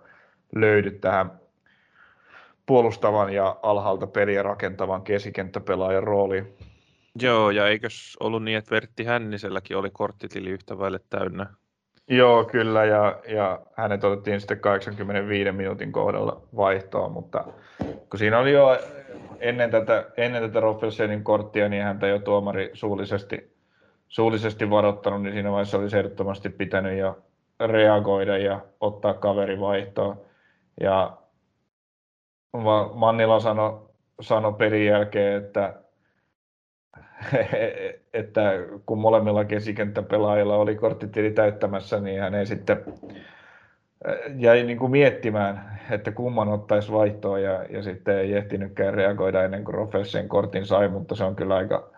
[0.56, 1.42] löydy tähän
[2.66, 6.58] puolustavan ja alhaalta peliä rakentavan keskikenttäpelaajan rooliin.
[7.22, 11.54] Joo, ja eikös ollut niin, että Vertti Hänniselläkin oli korttitili yhtä vaille täynnä?
[12.10, 17.44] Joo, kyllä, ja, ja hänet otettiin sitten 85 minuutin kohdalla vaihtoa, mutta
[18.10, 18.78] kun siinä oli jo
[19.40, 23.56] ennen tätä, ennen tätä Roffelsenin korttia, niin häntä jo tuomari suullisesti,
[24.08, 27.18] suullisesti varoittanut, niin siinä vaiheessa olisi ehdottomasti pitänyt jo
[27.60, 30.22] reagoida ja ottaa kaveri vaihtoon.
[30.82, 31.18] Ja
[32.94, 33.90] Mannila sanoi
[34.22, 35.74] sano pelin jälkeen, että,
[38.14, 38.52] että
[38.86, 42.78] kun molemmilla keskikenttäpelaajilla oli korttitili täyttämässä, niin hän ei sitten
[44.38, 49.64] jäi niin kuin miettimään, että kumman ottaisi vaihtoa ja, ja sitten ei ehtinytkään reagoida ennen
[49.64, 51.90] kuin Roffelsen kortin sai, mutta se on kyllä aika,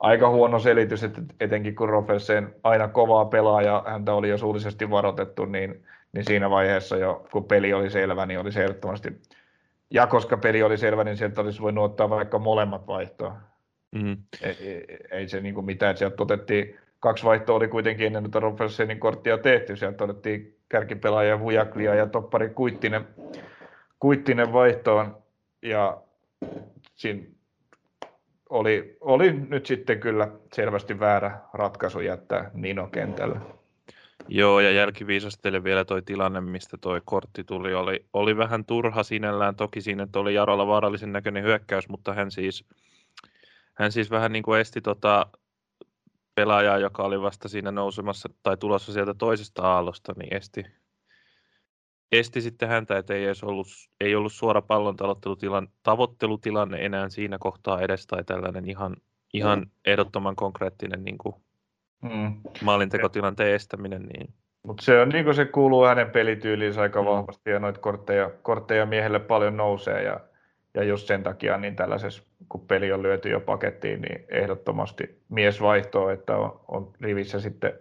[0.00, 4.90] aika huono selitys, että etenkin kun Roffelsen aina kovaa pelaa ja häntä oli jo suullisesti
[4.90, 9.20] varoitettu, niin, niin siinä vaiheessa jo, kun peli oli selvä, niin oli ehdottomasti
[9.90, 13.36] ja koska peli oli selvä, niin sieltä olisi voinut ottaa vaikka molemmat vaihtoa.
[13.92, 14.16] Mm-hmm.
[14.42, 18.40] Ei, ei, ei, se niin kuin mitään, sieltä otettiin, kaksi vaihtoa oli kuitenkin ennen että
[18.40, 23.06] Robertsenin korttia tehty, sieltä otettiin kärkipelaaja Vujaklia ja toppari Kuittinen,
[24.00, 25.16] Kuittinen vaihtoon,
[25.62, 26.02] ja
[26.94, 27.22] siinä
[28.50, 33.40] oli, oli nyt sitten kyllä selvästi väärä ratkaisu jättää Nino kentälle.
[34.28, 39.56] Joo, ja jälkiviisastelle vielä toi tilanne, mistä toi kortti tuli, oli, oli vähän turha sinällään.
[39.56, 42.64] Toki siinä oli Jarolla vaarallisen näköinen hyökkäys, mutta hän siis,
[43.78, 45.26] hän siis vähän niin kuin esti tota
[46.34, 50.66] pelaajaa, joka oli vasta siinä nousemassa tai tulossa sieltä toisesta aallosta, niin esti,
[52.12, 53.66] esti sitten häntä, että ei edes ollut,
[54.00, 54.96] ei ollut suora pallon
[55.82, 58.96] tavoittelutilanne enää siinä kohtaa edes tai tällainen ihan,
[59.34, 59.70] ihan mm.
[59.84, 61.34] ehdottoman konkreettinen niin kuin
[62.02, 62.40] mm.
[62.62, 64.02] maalintekotilanteen estäminen.
[64.02, 64.34] Niin.
[64.62, 67.08] Mutta se on niin kuin se kuuluu hänen pelityyliinsä aika mm.
[67.08, 70.20] vahvasti ja noita kortteja, kortteja miehelle paljon nousee ja,
[70.74, 75.60] ja just sen takia niin tällaisessa, kun peli on lyöty jo pakettiin, niin ehdottomasti mies
[75.60, 77.72] vaihtoo, että on, on rivissä sitten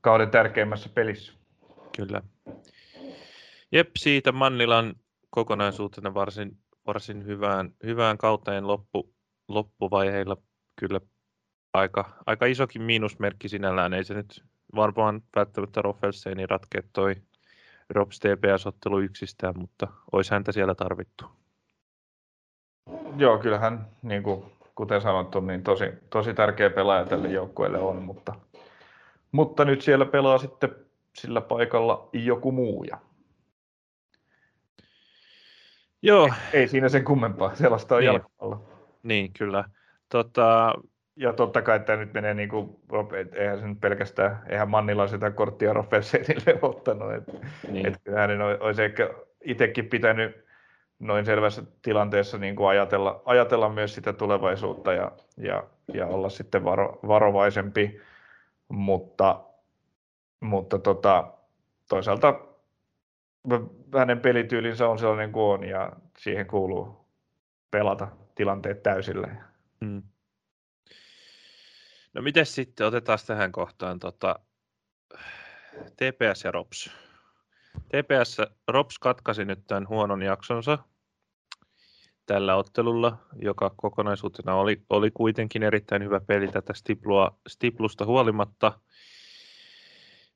[0.00, 1.32] kauden tärkeimmässä pelissä.
[1.96, 2.22] Kyllä.
[3.72, 4.94] Jep, siitä Mannilan
[5.30, 9.14] kokonaisuutena varsin, varsin hyvään, hyvään kauteen loppu,
[9.48, 10.36] loppuvaiheilla
[10.76, 11.00] kyllä
[11.74, 13.94] aika, aika isokin miinusmerkki sinällään.
[13.94, 17.14] Ei se nyt varmaan välttämättä Roffelseini ratkea toi
[17.90, 21.24] Robs TPS-ottelu yksistään, mutta olisi häntä siellä tarvittu.
[23.18, 28.34] Joo, kyllähän, niin kuin, kuten sanottu, niin tosi, tosi tärkeä pelaaja tälle joukkueelle on, mutta,
[29.32, 30.70] mutta nyt siellä pelaa sitten
[31.12, 32.84] sillä paikalla joku muu.
[32.84, 32.98] Ja
[36.02, 36.30] Joo.
[36.52, 38.06] Ei, siinä sen kummempaa, sellaista on niin.
[38.06, 38.64] jalkapallo.
[39.02, 39.64] Niin, kyllä.
[40.08, 40.74] Tota...
[41.16, 42.76] Ja totta kai tämä nyt menee niin kuin,
[43.32, 47.14] eihän se nyt pelkästään, eihän Mannilla sitä korttia Roffelsenille ottanut.
[47.14, 47.32] Että
[47.70, 47.86] niin.
[47.86, 49.10] et hänen olisi ehkä
[49.44, 50.47] itsekin pitänyt
[50.98, 56.64] noin selvässä tilanteessa niin kuin ajatella, ajatella myös sitä tulevaisuutta ja, ja, ja olla sitten
[56.64, 58.00] varo, varovaisempi,
[58.68, 59.44] mutta,
[60.40, 61.32] mutta tota,
[61.88, 62.40] toisaalta
[63.98, 67.06] hänen pelityylinsä on sellainen kuin on ja siihen kuuluu
[67.70, 69.28] pelata tilanteet täysillä.
[69.84, 70.02] Hmm.
[72.14, 74.38] No miten sitten, otetaan tähän kohtaan tota,
[75.96, 77.07] TPS ja ROPS.
[77.88, 78.36] TPS
[78.68, 80.78] ROPS katkasi nyt tämän huonon jaksonsa
[82.28, 88.72] tällä ottelulla, joka kokonaisuutena oli, oli kuitenkin erittäin hyvä peli tätä stiplua, stiplusta huolimatta.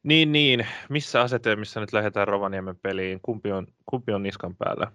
[0.02, 0.66] Niin, niin.
[0.88, 3.20] Missä asetelmissa nyt lähdetään Rovaniemen peliin?
[3.22, 4.92] Kumpi on, kumpi on niskan päällä?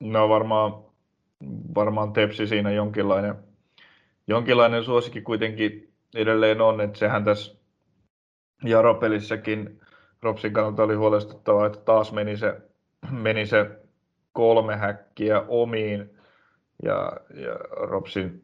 [0.00, 0.72] No varmaan,
[1.74, 3.34] varmaan Tepsi siinä jonkinlainen,
[4.26, 7.56] jonkinlainen suosikki kuitenkin edelleen on, että sehän tässä
[8.64, 9.80] Jaropelissäkin
[10.24, 12.60] Ropsin kannalta oli huolestuttavaa, että taas meni se,
[13.10, 13.70] meni se
[14.32, 16.16] kolme häkkiä omiin
[16.82, 18.42] ja, ja Ropsin,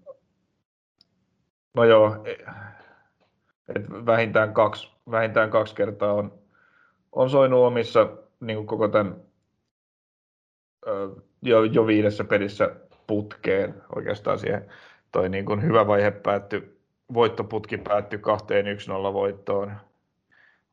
[1.74, 2.24] no joo,
[3.76, 6.38] et vähintään, kaksi, vähintään kaksi kertaa on,
[7.12, 8.08] on soinut omissa
[8.40, 9.16] niin kuin koko tämän
[11.42, 14.66] jo, jo viidessä pelissä putkeen oikeastaan siihen.
[15.12, 16.80] Toi niin kuin hyvä vaihe päättyi,
[17.14, 19.72] voittoputki päättyi kahteen 1-0 voittoon.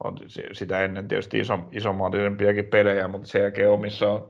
[0.03, 0.17] On
[0.51, 4.29] sitä ennen tietysti iso, isomaallisempiakin pelejä, mutta sen jälkeen omissa on,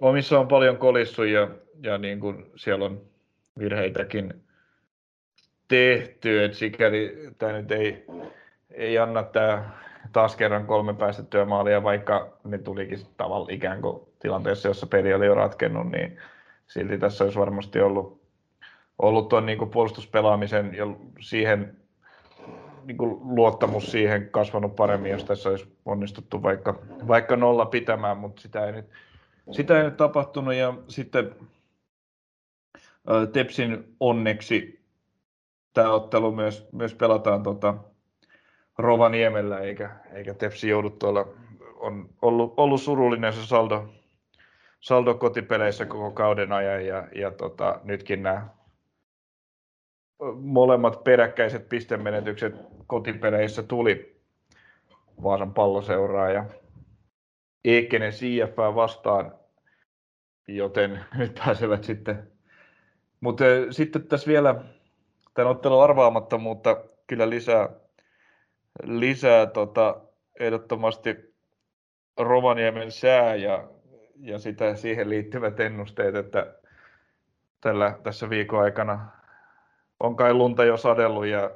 [0.00, 1.48] omissa on paljon kolissu ja,
[1.82, 3.02] ja niin kuin siellä on
[3.58, 4.34] virheitäkin
[5.68, 8.06] tehty, että sikäli tämä nyt ei,
[8.70, 9.70] ei anna tämä
[10.12, 15.26] taas kerran kolme päästettyä maalia, vaikka ne tulikin tavallaan ikään kuin tilanteessa, jossa peli oli
[15.26, 16.18] jo ratkennut, niin
[16.66, 18.22] silti tässä olisi varmasti ollut,
[18.98, 20.86] ollut tuon niin kuin puolustuspelaamisen ja
[21.20, 21.76] siihen
[22.88, 28.42] niin kuin luottamus siihen kasvanut paremmin, jos tässä olisi onnistuttu vaikka, vaikka nolla pitämään, mutta
[28.42, 28.86] sitä ei nyt,
[29.50, 30.54] sitä ei nyt tapahtunut.
[30.54, 31.34] Ja sitten
[33.32, 34.80] Tepsin onneksi
[35.74, 37.74] tämä ottelu myös, myös pelataan tota
[38.78, 41.28] Rovaniemellä, eikä, eikä Tepsi joudu tuolla,
[41.76, 43.88] on ollut, ollut surullinen se saldo,
[44.80, 48.48] saldo kotipeleissä koko kauden ajan, ja, ja tota, nytkin nämä
[50.34, 52.54] molemmat peräkkäiset pistemenetykset
[52.86, 54.18] kotipeleissä tuli
[55.22, 56.44] Vaasan palloseuraa ja
[57.64, 59.34] Eekenen CF vastaan,
[60.48, 62.32] joten nyt pääsevät sitten.
[63.20, 64.64] Mutta sitten tässä vielä
[65.34, 67.68] tämän ottelun arvaamattomuutta kyllä lisää,
[68.82, 70.00] lisää tota,
[70.40, 71.34] ehdottomasti
[72.16, 73.68] Rovaniemen sää ja,
[74.20, 76.54] ja sitä, siihen liittyvät ennusteet, että
[77.60, 79.17] tällä, tässä viikon aikana
[80.00, 81.50] on kai lunta jo sadellut ja,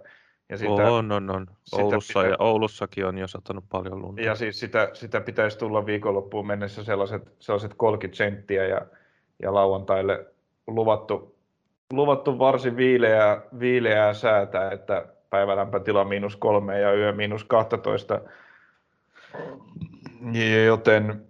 [0.49, 1.47] Ja sitä, on, on, on.
[1.73, 2.31] Oulussa pitä...
[2.31, 4.23] ja Oulussakin on jo satanut paljon lunta.
[4.23, 8.81] Ja siis sitä, sitä pitäisi tulla viikonloppuun mennessä sellaiset, sellaiset 30 senttiä ja,
[9.43, 10.27] ja lauantaille
[10.67, 11.37] luvattu,
[11.93, 18.21] luvattu varsin viileää, viileää säätä, että päivälämpötila miinus kolme ja yö miinus 12.
[20.67, 21.27] Joten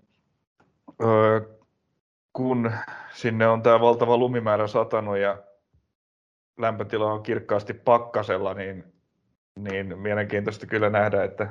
[2.33, 2.73] kun
[3.13, 5.37] sinne on tämä valtava lumimäärä satanut ja
[6.59, 8.85] lämpötila on kirkkaasti pakkasella, niin,
[9.59, 11.49] niin mielenkiintoista kyllä nähdä, että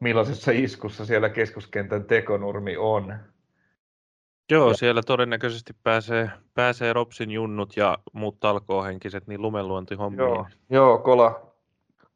[0.00, 3.14] millaisessa iskussa siellä keskuskentän tekonurmi on.
[4.50, 10.28] Joo, siellä todennäköisesti pääsee, pääsee Ropsin junnut ja muut talkoohenkiset niin lumenluontihommiin.
[10.28, 11.52] Joo, joo kola,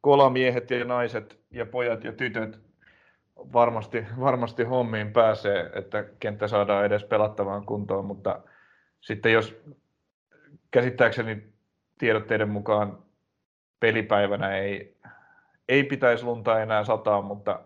[0.01, 2.59] kolamiehet ja naiset ja pojat ja tytöt
[3.35, 8.41] varmasti, varmasti hommiin pääsee, että kenttä saadaan edes pelattavaan kuntoon, mutta
[9.01, 9.61] sitten jos
[10.71, 11.52] käsittääkseni
[12.03, 12.97] tiedotteiden mukaan
[13.79, 14.97] pelipäivänä ei,
[15.69, 17.59] ei pitäisi lunta enää sataa, mutta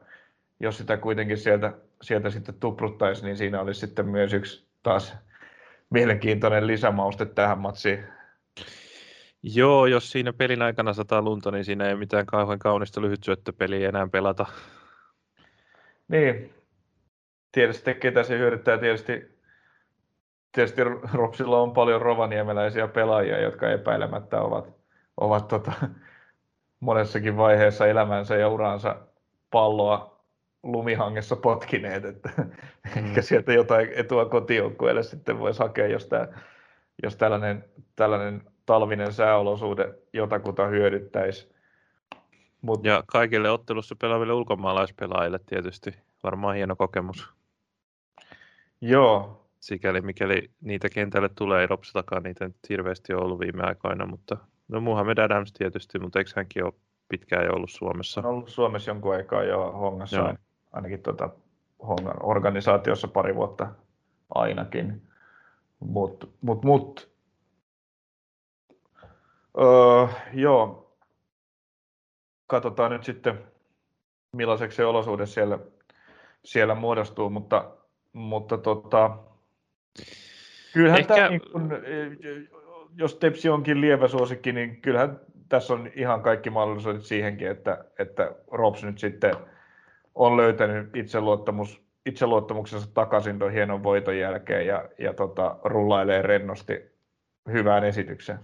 [0.59, 5.15] jos sitä kuitenkin sieltä, sieltä sitten tupruttaisi, niin siinä olisi sitten myös yksi taas
[5.89, 8.03] mielenkiintoinen lisämauste tähän matsiin.
[9.43, 14.07] Joo, jos siinä pelin aikana sataa lunta, niin siinä ei mitään kauhean kaunista lyhytsyöttöpeliä enää
[14.07, 14.45] pelata.
[16.07, 16.53] Niin,
[17.51, 19.36] tietysti ketä se hyödyttää, tietysti,
[20.57, 24.73] tietysti Ropsilla on paljon rovaniemeläisiä pelaajia, jotka epäilemättä ovat,
[25.17, 25.71] ovat tota,
[26.79, 28.95] monessakin vaiheessa elämänsä ja uransa
[29.51, 30.19] palloa
[30.63, 32.51] lumihangessa potkineet, että mm.
[32.95, 36.27] ehkä sieltä jotain etua kotijoukkueelle sitten voisi hakea, jos, tämä,
[37.03, 37.65] jos tällainen,
[37.95, 41.55] tällainen talvinen sääolosuhde jotakuta hyödyttäisi.
[42.61, 42.85] Mut...
[42.85, 47.29] Ja kaikille ottelussa pelaaville ulkomaalaispelaajille tietysti varmaan hieno kokemus.
[48.81, 49.46] Joo.
[49.59, 54.37] Sikäli mikäli niitä kentälle tulee, ei Ropsillakaan niitä nyt hirveästi ole ollut viime aikoina, mutta
[54.67, 56.73] no Muhammed Adams tietysti, mutta eikö hänkin ole
[57.09, 58.21] pitkään jo ollut Suomessa?
[58.21, 60.33] On ollut Suomessa jonkun aikaa jo Hongassa, Joo.
[60.71, 61.29] ainakin tuota
[61.87, 63.67] Hongan organisaatiossa pari vuotta
[64.35, 65.01] ainakin.
[65.79, 67.09] Mutta mut, mut.
[69.61, 70.91] Öö, joo,
[72.47, 73.43] katsotaan nyt sitten,
[74.31, 75.59] millaiseksi se olosuhde siellä,
[76.43, 77.71] siellä muodostuu, mutta,
[78.13, 79.17] mutta tota,
[80.73, 81.15] kyllähän Ehkä...
[81.15, 81.71] tämä, niin kun,
[82.97, 88.35] jos Tepsi onkin lievä suosikki, niin kyllähän tässä on ihan kaikki mahdollisuudet siihenkin, että, että
[88.51, 89.33] Rops nyt sitten
[90.15, 96.73] on löytänyt itseluottamus, itseluottamuksensa takaisin tuon hienon voiton jälkeen ja, ja tota, rullailee rennosti
[97.51, 98.39] hyvään esitykseen.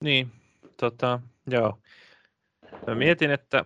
[0.00, 0.28] Niin,
[0.76, 1.78] tota, Joo.
[2.86, 3.64] Mä mietin, että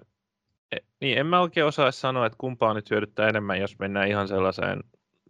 [0.72, 4.28] e, niin en mä oikein osaa sanoa, että kumpaa nyt hyödyttää enemmän, jos mennään ihan
[4.28, 4.80] sellaiseen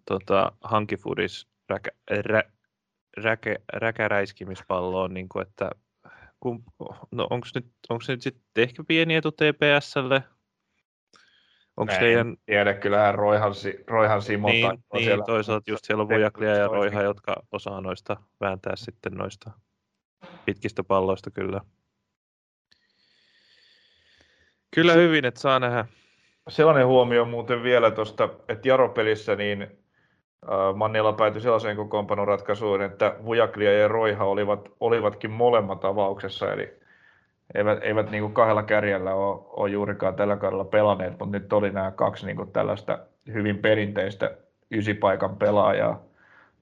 [0.07, 2.42] tota, hankifudis räkä, rä,
[3.16, 5.71] räkä, räkäräiskimispalloon, niin kuin, että
[7.12, 10.23] no onko nyt, onks nyt sitten ehkä pieni etu TPSlle?
[11.77, 12.37] Onko teidän...
[12.47, 13.53] tiedä, kyllähän Roihan,
[13.87, 15.25] Roihan Simo niin, niin siellä...
[15.25, 19.51] toisaalta just siellä on Vojaklia ja Roiha, jotka osaa noista vääntää sitten noista
[20.45, 21.61] pitkistä palloista kyllä.
[24.75, 25.87] Kyllä hyvin, että saa nähdä.
[26.49, 29.86] Sellainen huomio muuten vielä tuosta, että Jaro-pelissä niin
[30.75, 36.81] Mannilla päätyi sellaiseen kokoonpanon ratkaisuun, että Vujaklia ja Roiha olivat, olivatkin molemmat avauksessa, eli
[37.55, 41.90] eivät, eivät niin kahdella kärjellä ole, ole juurikaan tällä kaudella pelanneet, mutta nyt oli nämä
[41.90, 42.99] kaksi niin tällaista
[43.33, 44.37] hyvin perinteistä
[44.70, 46.03] ysipaikan pelaajaa,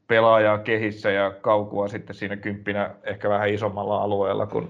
[0.07, 4.69] pelaajaa kehissä ja kaukua sitten siinä kymppinä ehkä vähän isommalla alueella kuin,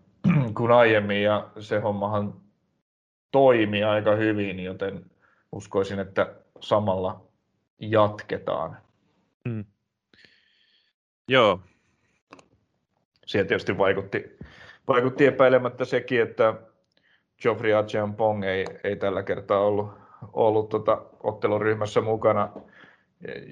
[0.56, 2.34] kuin aiemmin, ja se hommahan
[3.30, 5.04] toimi aika hyvin, joten
[5.52, 7.31] uskoisin, että samalla
[7.82, 8.76] jatketaan.
[9.44, 9.64] Mm.
[11.28, 11.60] Joo.
[13.26, 14.36] Siihen tietysti vaikutti,
[14.88, 16.54] vaikutti epäilemättä sekin, että
[17.42, 17.72] Geoffrey
[18.16, 19.90] Pong ei, ei tällä kertaa ollut,
[20.32, 22.48] ollut tota otteluryhmässä mukana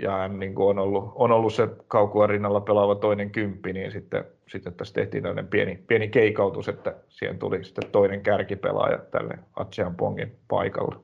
[0.02, 3.92] ja hän niin kuin on, ollut, on ollut se kaukua rinnalla pelaava toinen kymppi, niin
[3.92, 9.38] sitten, sitten tässä tehtiin tämmöinen pieni, pieni keikautus, että siihen tuli sitten toinen kärkipelaaja tälle
[9.56, 10.96] Atsean Pongin paikalle.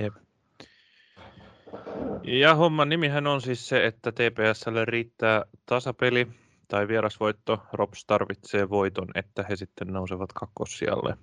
[0.00, 0.14] Jep.
[2.22, 6.28] Ja homman nimihän on siis se, että TPSlle riittää tasapeli
[6.68, 7.62] tai vierasvoitto.
[7.72, 11.16] Rops tarvitsee voiton, että he sitten nousevat kakkossijalle.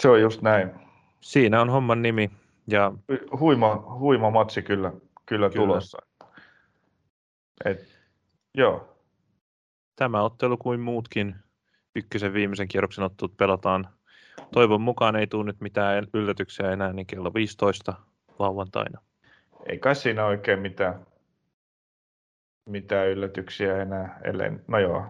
[0.00, 0.70] Se on just näin.
[1.20, 2.30] Siinä on homman nimi.
[2.66, 2.92] Ja...
[3.38, 4.92] Huima, huima matsi kyllä
[5.26, 5.66] kyllä, kyllä.
[5.66, 5.98] tulossa.
[7.64, 8.00] Et,
[8.54, 8.98] joo.
[9.96, 11.34] Tämä ottelu kuin muutkin
[11.96, 13.88] ykkösen viimeisen kierroksen ottelut pelataan.
[14.52, 17.94] Toivon mukaan ei tule nyt mitään yllätyksiä enää, niin kello 15
[18.38, 19.00] lauantaina.
[19.66, 21.06] Ei kai siinä oikein mitään,
[22.66, 25.06] mitään yllätyksiä enää, ellei, no joo,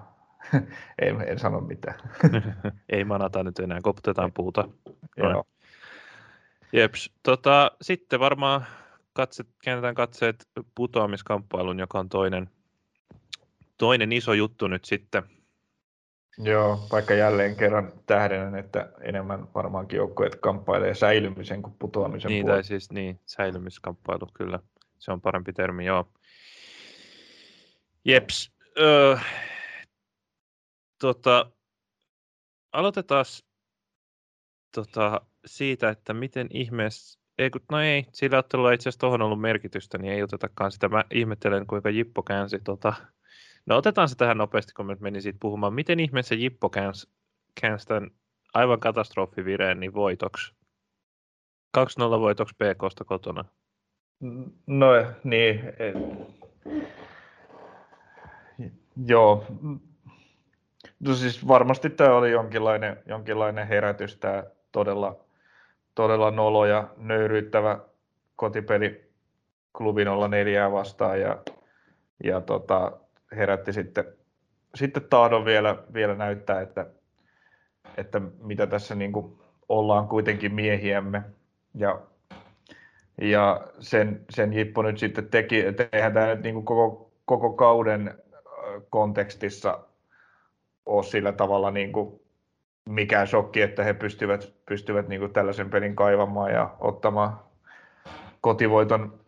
[1.03, 1.99] en, en sano mitään.
[2.93, 4.69] Ei manata nyt enää, koputetaan puuta.
[5.17, 5.45] Joo.
[6.73, 7.11] Jeps.
[7.23, 8.67] Tota, sitten varmaan
[9.13, 12.51] katset, käännetään katseet putoamiskamppailun, joka on toinen,
[13.79, 15.23] toinen iso juttu nyt sitten.
[16.39, 22.57] Joo, vaikka jälleen kerran tähdennän, että enemmän varmaankin joukkueet kamppailee säilymisen kuin putoamisen Niin, puolella.
[22.57, 24.59] tai siis niin, säilymiskamppailu, kyllä.
[24.99, 26.09] Se on parempi termi, joo.
[28.05, 28.53] Jeps.
[28.79, 29.17] Öö,
[31.01, 31.51] tota,
[32.73, 33.25] aloitetaan
[34.75, 39.41] tota, siitä, että miten ihmeessä, ei kun, no ei, sillä ottelulla itse asiassa tuohon ollut
[39.41, 40.89] merkitystä, niin ei otetakaan sitä.
[40.89, 42.95] Mä ihmettelen, kuinka Jippo käänsi tota,
[43.67, 45.75] No otetaan se tähän nopeasti, kun me meni siitä puhumaan.
[45.75, 47.09] Miten ihmeessä Jippo käänsi,
[47.89, 48.11] tämän
[48.55, 50.55] aivan katastrofivireen niin voitoksi?
[51.79, 51.83] 2-0
[52.21, 53.45] voitoksi PKsta kotona.
[54.67, 54.87] No
[55.25, 55.97] niin, et,
[59.07, 59.47] joo.
[61.01, 65.25] No siis varmasti tämä oli jonkinlainen, jonkinlainen herätys, tämä todella,
[65.95, 67.79] todella nolo ja nöyryyttävä
[68.37, 69.13] kotipeli
[70.09, 71.43] olla neljää vastaan ja,
[72.25, 72.93] ja tota,
[73.37, 74.05] herätti sitten,
[74.75, 76.87] sitten tahdon vielä, vielä näyttää, että,
[77.97, 81.23] että mitä tässä niin kuin ollaan kuitenkin miehiämme.
[81.75, 82.01] Ja,
[83.21, 88.15] ja sen, sen Jippo nyt sitten teki, eihän tämä nyt niin kuin koko, koko kauden
[88.91, 89.79] kontekstissa
[90.87, 92.21] ole sillä tavalla niin kuin
[92.89, 97.41] mikään shokki, että he pystyvät, pystyvät niin kuin tällaisen pelin kaivamaan ja ottamaan
[98.41, 99.21] kotivoiton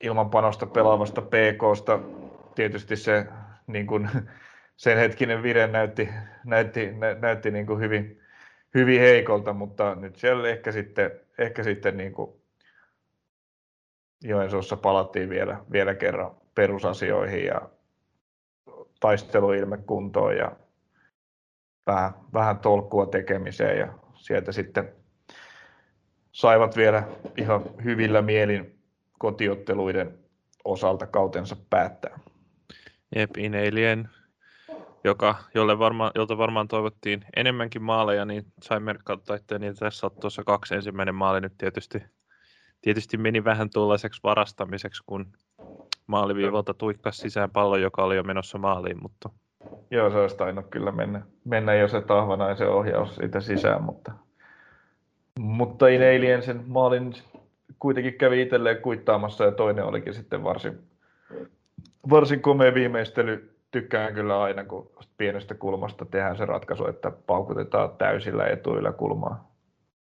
[0.00, 1.98] ilman panosta pelaavasta PKsta.
[2.54, 3.26] Tietysti se
[3.66, 4.08] niin kuin,
[4.76, 6.08] sen hetkinen vire näytti,
[6.44, 8.20] näytti, nä, näytti niin kuin hyvin,
[8.74, 12.40] hyvin heikolta, mutta nyt siellä ehkä sitten, ehkä sitten niin kuin
[14.22, 17.60] Joensuussa palattiin vielä, vielä kerran perusasioihin ja
[19.00, 20.52] taisteluilme kuntoon ja
[21.86, 24.92] vähän, vähän tolkkua tekemiseen ja sieltä sitten
[26.32, 27.02] saivat vielä
[27.36, 28.78] ihan hyvillä mielin
[29.18, 30.18] kotiotteluiden
[30.64, 32.18] osalta kautensa päättää.
[33.16, 34.08] Jep, Ineilien,
[35.04, 40.12] joka, jolle varma, jolta varmaan toivottiin enemmänkin maaleja, niin sai merkata, että niin tässä on
[40.20, 42.02] tuossa kaksi ensimmäinen maali nyt tietysti,
[42.80, 45.26] tietysti meni vähän tuollaiseksi varastamiseksi, kun
[46.06, 49.30] maaliviivalta tuikkas sisään pallo, joka oli jo menossa maaliin, mutta...
[49.90, 54.12] Joo, se olisi tainnut kyllä mennä, mennä jo se tahvanaisen ohjaus siitä sisään, mutta,
[55.38, 57.14] mutta Ineilien sen maalin
[57.78, 60.78] kuitenkin kävi itselleen kuittaamassa ja toinen olikin sitten varsin,
[62.10, 63.56] varsin komea viimeistely.
[63.70, 69.54] Tykkään kyllä aina, kun pienestä kulmasta tehdään se ratkaisu, että paukutetaan täysillä etuilla kulmaa.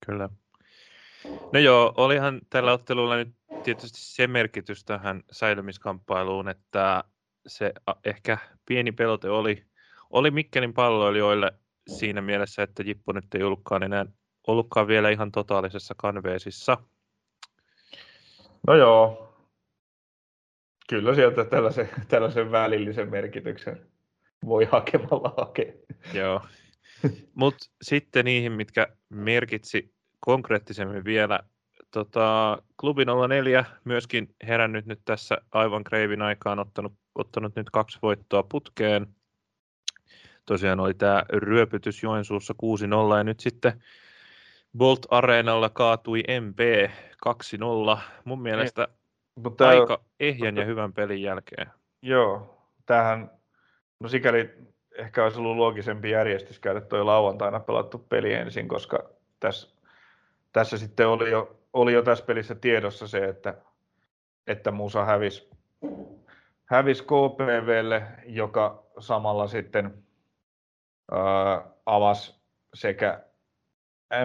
[0.07, 0.29] Kyllä.
[1.53, 7.05] No joo, olihan tällä ottelulla nyt tietysti se merkitys tähän säilymiskamppailuun, että
[7.47, 7.73] se
[8.05, 9.65] ehkä pieni pelote oli,
[10.11, 11.53] oli Mikkelin palloilijoille
[11.89, 14.07] siinä mielessä, että Jippo nyt ei ollutkaan enää
[14.47, 16.77] ollutkaan vielä ihan totaalisessa kanveesissa.
[18.67, 19.24] No joo,
[20.89, 23.81] kyllä sieltä tällaisen, tällaisen välillisen merkityksen
[24.45, 25.73] voi hakemalla hakea.
[26.13, 26.41] Joo,
[27.35, 31.41] mutta sitten niihin, mitkä merkitsi konkreettisemmin vielä.
[31.91, 38.43] Tota, klubi 04 myöskin herännyt nyt tässä aivan kreivin aikaan, ottanut, ottanut nyt kaksi voittoa
[38.43, 39.07] putkeen.
[40.47, 42.55] Tosiaan oli tämä ryöpytys Joensuussa
[43.15, 43.83] 6-0 ja nyt sitten
[44.79, 46.91] Bolt Areenalla kaatui MP
[47.97, 47.99] 2-0.
[48.25, 48.89] Mun mielestä
[49.35, 51.67] Mutta aika ehjän ja hyvän pelin jälkeen.
[52.03, 53.31] Joo, tähän,
[54.01, 54.51] no sikäli
[54.99, 59.11] ehkä olisi ollut loogisempi järjestys käydä tuo lauantaina pelattu peli ensin, koska
[59.41, 59.77] tässä,
[60.53, 63.55] tässä sitten oli jo, oli jo tässä pelissä tiedossa se, että,
[64.47, 65.51] että Musa hävisi,
[66.65, 70.05] hävisi KPVlle, joka samalla sitten
[71.13, 72.41] ää, avasi
[72.75, 73.21] sekä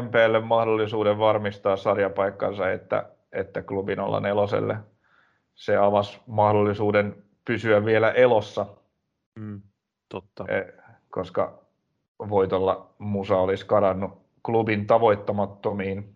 [0.01, 4.79] MPlle mahdollisuuden varmistaa sarjapaikkansa, että, että klubi 04
[5.59, 8.65] se avasi mahdollisuuden pysyä vielä elossa.
[9.35, 9.61] Mm,
[10.09, 10.45] totta.
[10.47, 10.73] E,
[11.09, 11.59] koska
[12.29, 16.15] voitolla Musa olisi kadannut klubin tavoittamattomiin.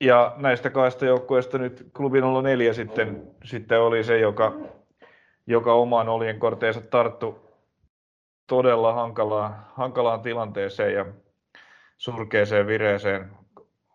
[0.00, 4.52] ja näistä kahdesta joukkueesta nyt klubin 04 sitten, sitten oli se, joka,
[5.46, 7.38] joka oman oljen korteensa tarttu
[8.46, 11.06] todella hankalaan, hankalaan tilanteeseen ja
[11.98, 13.30] surkeeseen vireeseen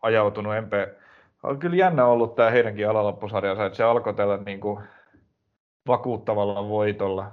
[0.01, 1.02] ajautunut MP.
[1.43, 4.79] On kyllä jännä ollut tämä heidänkin alalappusarjansa, että se alkoi tällä niin kuin
[5.87, 7.31] vakuuttavalla voitolla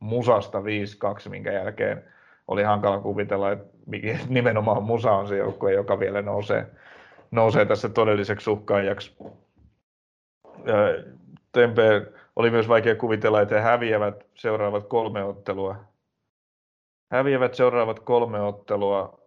[0.00, 0.62] Musasta 5-2,
[1.28, 2.04] minkä jälkeen
[2.48, 3.66] oli hankala kuvitella, että
[4.28, 6.66] nimenomaan Musa on se joukkue, joka vielä nousee,
[7.30, 9.16] nousee tässä todelliseksi uhkaajaksi.
[11.52, 12.06] Tempe
[12.36, 15.76] oli myös vaikea kuvitella, että he häviävät seuraavat kolme ottelua.
[17.10, 19.20] Häviävät seuraavat kolme ottelua,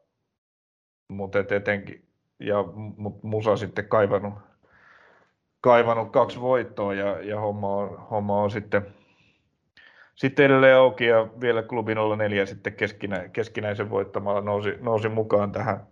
[1.09, 2.04] mutta etenkin,
[2.39, 2.55] ja
[3.21, 4.33] Musa sitten kaivannut,
[5.61, 8.87] kaivannut kaksi voittoa ja, ja homma, on, homma on sitten,
[10.15, 15.87] sitten edelleen auki ja vielä klubi 04 sitten keskinä, keskinäisen voittamalla nousi, nousi mukaan tähän,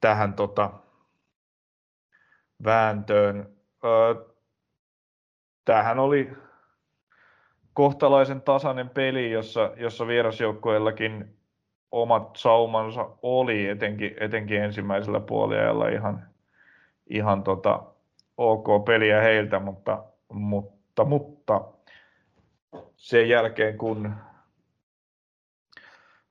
[0.00, 0.70] tähän tota,
[2.64, 3.56] vääntöön.
[3.84, 4.14] Öö,
[5.64, 6.30] tämähän oli
[7.72, 11.39] kohtalaisen tasainen peli, jossa, jossa vierasjoukkueellakin
[11.92, 16.28] omat saumansa oli, etenkin, etenkin ensimmäisellä puoliajalla ihan,
[17.10, 17.82] ihan tota,
[18.36, 21.64] ok peliä heiltä, mutta, mutta, mutta
[22.96, 24.14] sen jälkeen kun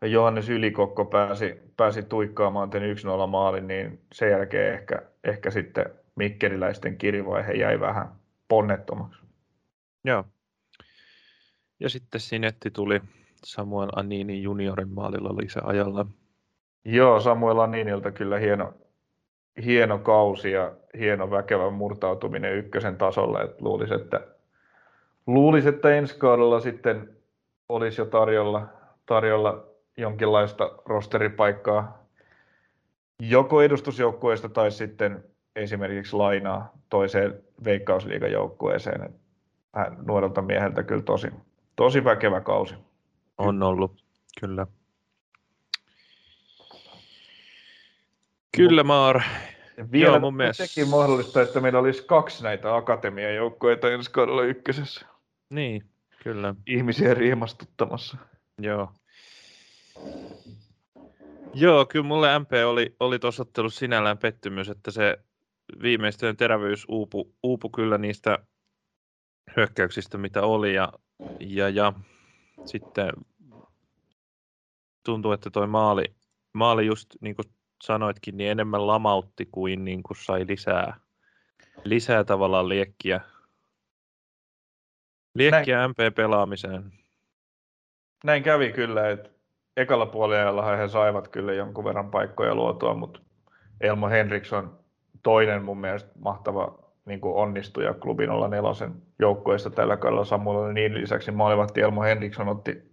[0.01, 2.89] Johannes Ylikokko pääsi, pääsi tuikkaamaan tämän
[3.23, 5.85] 1-0 maalin, niin sen jälkeen ehkä, ehkä sitten
[6.15, 8.07] mikkeliläisten kirivaihe jäi vähän
[8.47, 9.21] ponnettomaksi.
[10.03, 10.25] Joo.
[11.79, 13.01] Ja sitten Sinetti tuli
[13.43, 16.05] Samuel Anini juniorin maalilla lisäajalla.
[16.85, 18.73] Joo, Samuel Aninilta kyllä hieno,
[19.65, 23.41] hieno kausi ja hieno väkevä murtautuminen ykkösen tasolle.
[23.41, 24.21] Et luulisi, että,
[25.27, 27.09] luulisi, että ensi kaudella sitten
[27.69, 28.67] olisi jo tarjolla,
[29.05, 29.63] tarjolla
[29.97, 32.03] jonkinlaista rosteripaikkaa
[33.19, 35.23] joko edustusjoukkueesta tai sitten
[35.55, 39.13] esimerkiksi lainaa toiseen veikkausliigajoukkueeseen.
[40.05, 41.27] Nuorelta mieheltä kyllä tosi,
[41.75, 42.75] tosi väkevä kausi.
[43.39, 44.03] On ollut,
[44.39, 44.67] kyllä.
[48.57, 49.21] Kyllä, Maar.
[49.91, 50.65] Vielä Joo, mun mielestä...
[50.65, 55.05] sekin mahdollista, että meillä olisi kaksi näitä akatemiajoukkoita ensi kaudella ykkösessä.
[55.49, 55.83] Niin,
[56.23, 56.55] kyllä.
[56.67, 58.17] Ihmisiä riemastuttamassa.
[58.61, 58.91] Joo.
[61.53, 65.17] Joo, kyllä mulle MP oli, oli tuossa ottelussa sinällään pettymys, että se
[65.81, 68.39] viimeistön terävyys uupu, uupu kyllä niistä
[69.55, 70.73] hyökkäyksistä, mitä oli.
[70.73, 70.93] Ja,
[71.39, 71.93] ja, ja
[72.65, 73.11] sitten
[75.09, 76.05] tuntuu, että toi maali,
[76.53, 77.45] maali just niin kuin
[77.83, 80.99] sanoitkin, niin enemmän lamautti kuin, niin kuin sai lisää,
[81.83, 83.21] lisää tavallaan liekkiä,
[85.35, 86.91] liekkiä MP-pelaamiseen.
[88.23, 89.29] Näin kävi kyllä, että
[89.77, 93.19] ekalla puolella he saivat kyllä jonkun verran paikkoja luotua, mutta
[93.81, 94.79] Elmo Henriksson
[95.23, 100.93] toinen mun mielestä mahtava niin kuin onnistuja klubin olla nelosen joukkueesta tällä kaudella Samuel niin
[100.93, 102.88] lisäksi maalivahti Elmo Henriksson otti,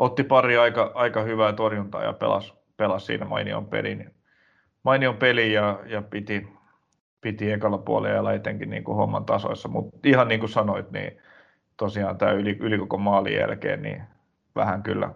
[0.00, 4.14] otti pari aika, aika hyvää torjuntaa ja pelasi, pelasi siinä mainion pelin.
[4.82, 6.48] Mainion peli ja, ja piti,
[7.20, 11.18] piti ekalla puolella etenkin niin kuin homman tasoissa, mutta ihan niin kuin sanoit, niin
[11.76, 14.02] tosiaan tämä yli, yli koko maalin jälkeen, niin
[14.56, 15.14] vähän kyllä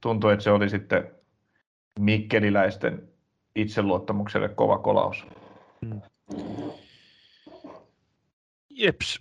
[0.00, 1.10] tuntui, että se oli sitten
[2.00, 3.08] mikkeliläisten
[3.56, 5.26] itseluottamukselle kova kolaus.
[5.86, 6.00] Hmm.
[8.70, 9.20] Jeps.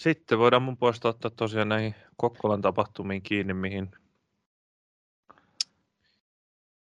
[0.00, 3.90] Sitten voidaan mun puolesta ottaa tosiaan näihin Kokkolan tapahtumiin kiinni, mihin,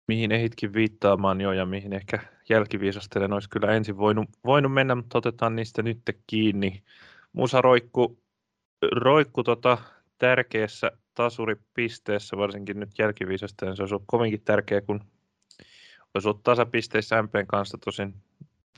[0.09, 5.19] mihin ehitkin viittaamaan jo ja mihin ehkä jälkiviisastelen olisi kyllä ensin voinut, voinut mennä, mutta
[5.19, 6.83] otetaan niistä nyt kiinni.
[7.33, 8.19] Musa roikku,
[8.93, 9.79] roikku tota,
[10.19, 13.77] tärkeässä tasuripisteessä, varsinkin nyt jälkiviisastelen.
[13.77, 15.01] Se olisi ollut kovinkin tärkeä, kun
[16.15, 18.15] olisi ollut tasapisteissä MPn kanssa tosin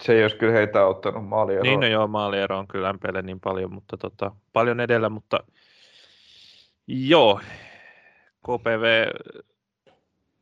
[0.02, 1.62] se ei olisi kyllä heitä auttanut maalieroa.
[1.62, 5.40] Niin, no joo, maaliero on kyllä MPlle niin paljon, mutta tota, paljon edellä, mutta
[6.86, 7.40] joo,
[8.42, 9.06] KPV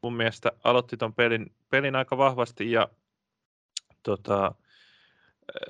[0.02, 2.88] mun mielestä aloitti ton pelin, pelin aika vahvasti ja
[4.02, 4.54] tota,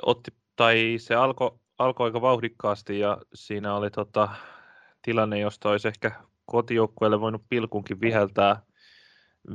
[0.03, 4.29] otti, tai se alkoi alko aika vauhdikkaasti ja siinä oli tota,
[5.03, 6.13] tilanne, josta olisi ehkä
[6.47, 8.63] kotijoukkueelle voinut pilkunkin viheltää,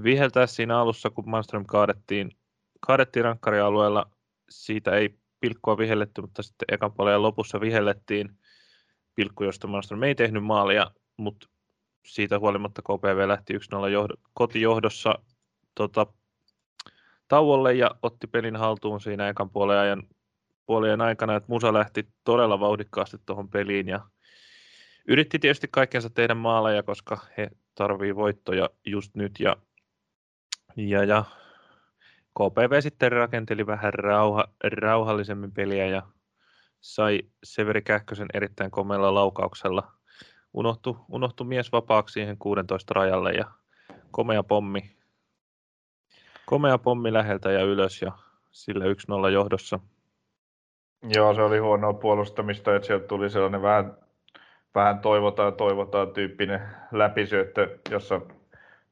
[0.04, 2.32] viheltää siinä alussa, kun Manström kaadettiin,
[2.80, 4.12] kaadettiin rankkarialueella.
[4.50, 8.38] Siitä ei pilkkua vihelletty, mutta sitten ekan lopussa vihellettiin.
[9.16, 11.48] Pilkku, josta Malmström ei tehnyt maalia, mutta
[12.06, 15.20] siitä huolimatta KPV lähti 1-0 johdo, kotijohdossa
[15.76, 16.08] tota,
[17.28, 20.04] tauolle ja otti pelin haltuun siinä ekan puolen ajan
[20.66, 24.00] puolien aikana, että Musa lähti todella vauhdikkaasti tuohon peliin ja
[25.08, 29.56] yritti tietysti kaikkensa tehdä maaleja, koska he tarvii voittoja just nyt ja,
[30.76, 31.24] ja, ja
[32.34, 36.02] KPV sitten rakenteli vähän rauha, rauhallisemmin peliä ja
[36.82, 39.92] sai Severi Kähkösen erittäin komealla laukauksella.
[40.54, 43.46] Unohtu, unohtu mies vapaaksi siihen 16 rajalle ja
[44.12, 44.96] komea pommi,
[46.46, 48.12] komea pommi läheltä ja ylös ja
[48.52, 49.80] sillä 1-0 johdossa.
[51.16, 53.98] Joo, se oli huonoa puolustamista, että sieltä tuli sellainen vähän,
[54.76, 58.22] vähän toivotaan, toivotaan tyyppinen läpisyöttö, jossa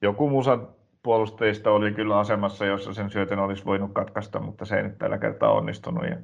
[0.01, 0.67] joku musan
[1.03, 5.17] puolustajista oli kyllä asemassa, jossa sen syötön olisi voinut katkaista, mutta se ei nyt tällä
[5.17, 6.09] kertaa onnistunut.
[6.09, 6.17] Ja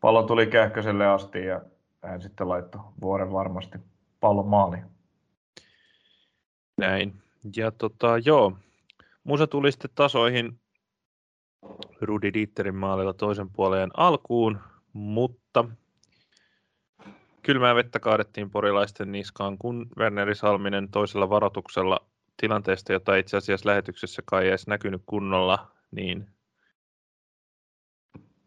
[0.00, 1.60] pallo tuli Kähköselle asti ja
[2.02, 3.78] hän sitten laittoi vuoren varmasti
[4.20, 4.84] pallon maaliin.
[6.78, 7.22] Näin.
[7.56, 8.56] Ja tota, joo,
[9.24, 10.60] Musa tuli sitten tasoihin
[12.00, 14.58] Rudi Dieterin maalilla toisen puoleen alkuun,
[14.92, 15.64] mutta
[17.42, 22.06] kylmää vettä kaadettiin porilaisten niskaan, kun Werneri Salminen toisella varoituksella
[22.36, 26.30] tilanteesta, jota itse asiassa lähetyksessä kai ei edes näkynyt kunnolla, niin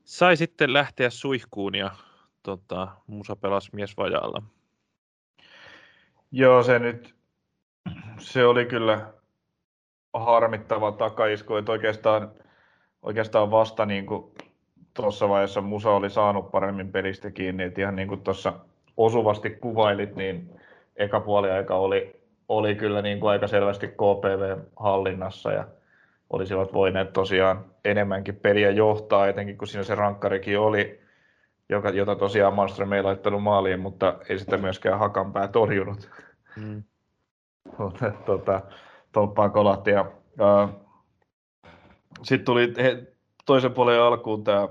[0.03, 1.91] sai sitten lähteä suihkuun ja
[2.43, 4.43] tota, Musa pelasi miesvajalla.
[6.35, 7.15] Joo, se nyt,
[8.19, 9.13] se oli kyllä
[10.13, 12.31] harmittava takaisku, että oikeastaan,
[13.01, 14.33] oikeastaan vasta niin kuin
[14.93, 18.53] tuossa vaiheessa Musa oli saanut paremmin pelistä kiinni, että ihan niin kuin tuossa
[18.97, 20.59] osuvasti kuvailit, niin
[20.95, 22.15] eka puoli aika oli,
[22.49, 25.67] oli kyllä niin kuin aika selvästi KPV-hallinnassa ja
[26.29, 31.02] olisivat voineet tosiaan enemmänkin peliä johtaa, etenkin kun siinä se rankkarikin oli,
[31.69, 36.09] joka, jota tosiaan Malmström ei laittanut maaliin, mutta ei sitä myöskään Hakanpää torjunut.
[36.55, 36.83] Mm.
[38.25, 38.61] tota,
[39.11, 39.91] tolppaan kolahti.
[39.91, 40.05] Ja,
[42.23, 43.13] sitten tuli he,
[43.45, 44.67] toisen puolen alkuun tämä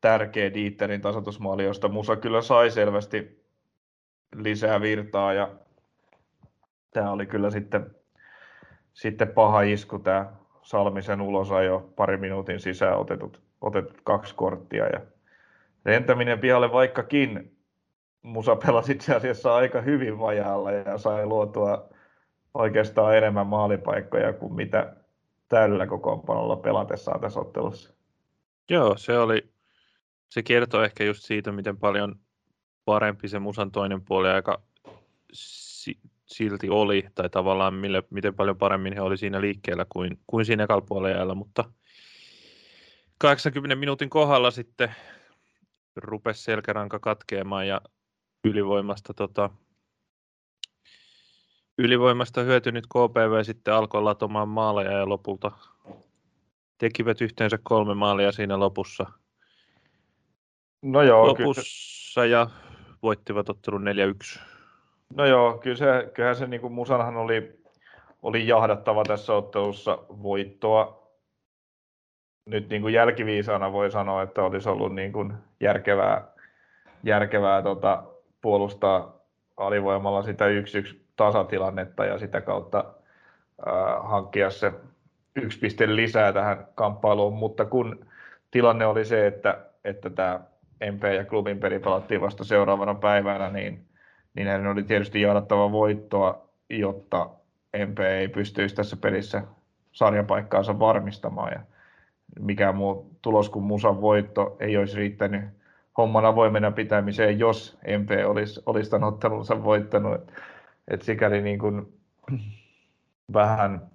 [0.00, 3.44] tärkeä Dieterin tasoitusmaali, josta Musa kyllä sai selvästi
[4.36, 5.48] lisää virtaa ja
[6.90, 7.94] tämä oli kyllä sitten,
[8.92, 10.32] sitten paha isku tämä
[10.62, 15.00] Salmisen ulosajo pari minuutin sisään otetut, otetut kaksi korttia ja
[15.84, 17.58] lentäminen pihalle vaikkakin
[18.22, 21.88] Musa pelasi itse asiassa aika hyvin vajaalla ja sai luotua
[22.54, 24.96] oikeastaan enemmän maalipaikkoja kuin mitä
[25.48, 27.94] tällä kokoonpanolla pelatessaan tässä ottelussa.
[28.70, 29.48] Joo, se oli,
[30.28, 32.16] se kertoo ehkä just siitä, miten paljon
[32.84, 34.62] parempi se Musan toinen puoli aika
[35.32, 40.44] si- silti oli, tai tavallaan mille, miten paljon paremmin he oli siinä liikkeellä kuin, kuin
[40.44, 41.64] siinä ekalla mutta
[43.18, 44.94] 80 minuutin kohdalla sitten
[45.96, 47.80] rupesi selkäranka katkeamaan ja
[48.44, 49.50] ylivoimasta tota,
[51.78, 55.52] ylivoimasta hyötynyt KPV sitten alkoi latomaan maaleja ja lopulta
[56.78, 59.06] tekivät yhteensä kolme maalia siinä lopussa.
[60.82, 62.26] No joo, lopussa kyllä.
[62.26, 62.50] ja
[63.02, 63.84] voittivat ottelun
[64.36, 64.40] 4-1.
[65.16, 67.62] No joo, kyllä se, kyllähän se niin kuin Musanhan oli,
[68.22, 71.03] oli jahdattava tässä ottelussa voittoa.
[72.46, 76.28] Nyt niin kuin jälkiviisaana voi sanoa, että olisi ollut niin kuin järkevää,
[77.02, 78.02] järkevää tota,
[78.40, 79.16] puolustaa
[79.56, 82.84] alivoimalla sitä 1-1 tasatilannetta ja sitä kautta
[83.68, 84.72] äh, hankkia se
[85.36, 88.06] yksi piste lisää tähän kamppailuun, mutta kun
[88.50, 90.40] tilanne oli se, että, että tämä
[90.92, 93.84] MP ja klubin peli pelattiin vasta seuraavana päivänä, niin,
[94.34, 97.30] niin hän oli tietysti jaadattava voittoa, jotta
[97.86, 99.42] MP ei pystyisi tässä pelissä
[99.92, 101.52] sarjapaikkaansa varmistamaan.
[101.52, 101.60] Ja
[102.40, 105.44] mikään muu tulos kuin Musan voitto ei olisi riittänyt
[105.98, 110.32] homman avoimena pitämiseen, jos MP olisi, olisi tämän ottelunsa voittanut.
[110.88, 111.92] Et sikäli niin kuin
[113.32, 113.90] vähän,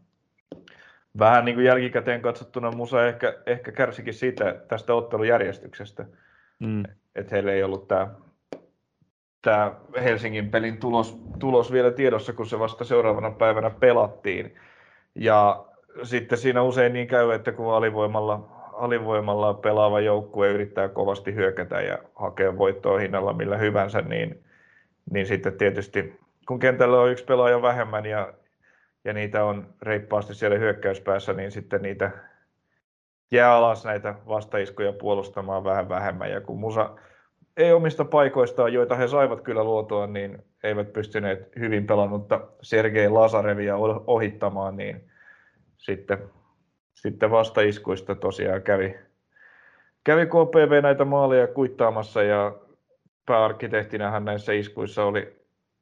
[1.19, 6.05] vähän niin kuin jälkikäteen katsottuna Musa ehkä, ehkä kärsikin siitä tästä ottelujärjestyksestä.
[6.59, 6.83] Mm.
[7.15, 8.07] Että heillä ei ollut tämä
[9.41, 14.55] tämä Helsingin pelin tulos, tulos vielä tiedossa, kun se vasta seuraavana päivänä pelattiin.
[15.15, 15.65] Ja
[16.03, 21.97] sitten siinä usein niin käy, että kun alivoimalla, alivoimalla pelaava joukkue yrittää kovasti hyökätä ja
[22.15, 24.43] hakea voittoa hinnalla millä hyvänsä, niin,
[25.11, 26.19] niin sitten tietysti
[26.49, 28.33] kun kentällä on yksi pelaaja vähemmän ja,
[29.03, 32.11] ja niitä on reippaasti siellä hyökkäyspäässä, niin sitten niitä
[33.31, 36.31] jää alas näitä vastaiskuja puolustamaan vähän vähemmän.
[36.31, 36.89] Ja kun Musa
[37.57, 43.75] ei omista paikoistaan, joita he saivat kyllä luotua, niin eivät pystyneet hyvin pelannutta Sergei Lasarevia
[44.07, 45.09] ohittamaan, niin
[45.79, 46.17] sitten,
[46.93, 48.95] sitten vastaiskuista tosiaan kävi,
[50.03, 52.55] kävi KPV näitä maaleja kuittaamassa ja
[53.25, 55.35] pääarkkitehtinähän näissä iskuissa oli,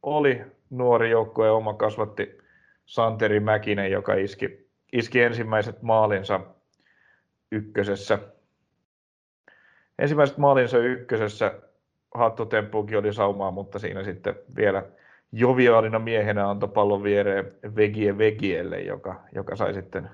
[0.04, 2.38] oli nuori joukkue oma kasvatti
[2.86, 6.39] Santeri Mäkinen, joka iski, iski ensimmäiset maalinsa
[7.52, 8.20] ykkösessä.
[10.00, 11.62] Ensimmäiset maalinsa ykkösessä
[12.14, 14.84] hattutemppuukin oli saumaa, mutta siinä sitten vielä
[15.32, 20.09] joviaalina miehenä antoi pallon viereen Vegie Vegielle, joka, joka sai, sitten,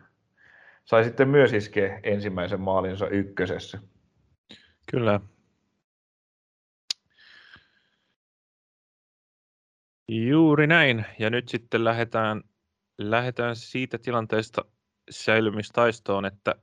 [0.85, 3.79] sai sitten myös iskeä ensimmäisen maalinsa ykkösessä.
[4.91, 5.19] Kyllä,
[10.07, 11.05] Juuri näin.
[11.19, 12.43] Ja nyt sitten lähdetään,
[12.97, 14.65] lähdetään siitä tilanteesta
[15.09, 16.55] säilymistaistoon, että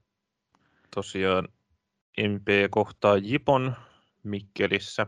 [0.94, 1.48] tosiaan
[2.28, 3.76] MP kohtaa Jipon
[4.22, 5.06] Mikkelissä.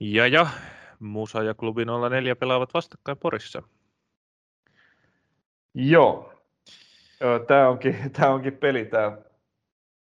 [0.00, 0.46] Ja, ja
[1.00, 3.62] Musa ja klubi 04 pelaavat vastakkain Porissa.
[5.74, 6.32] Joo.
[7.46, 8.84] Tämä onkin, tämä onkin peli.
[8.84, 9.18] Tämä.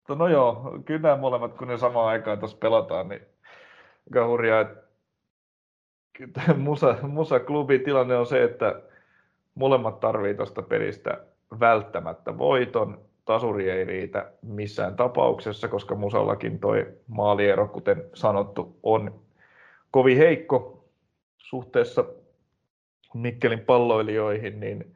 [0.10, 3.22] No joo, kyllä nämä molemmat, kun ne samaan aikaan tuossa pelataan, niin
[4.10, 4.66] aika hurjaa,
[6.58, 8.82] Musa, Musa klubi tilanne on se, että
[9.56, 11.26] molemmat tarvii tuosta pelistä
[11.60, 13.02] välttämättä voiton.
[13.26, 19.22] Tasuri ei riitä missään tapauksessa, koska Musallakin toi maaliero, kuten sanottu, on
[19.92, 20.89] kovin heikko
[21.38, 22.06] suhteessa
[23.14, 24.96] Mikkelin palloilijoihin, niin,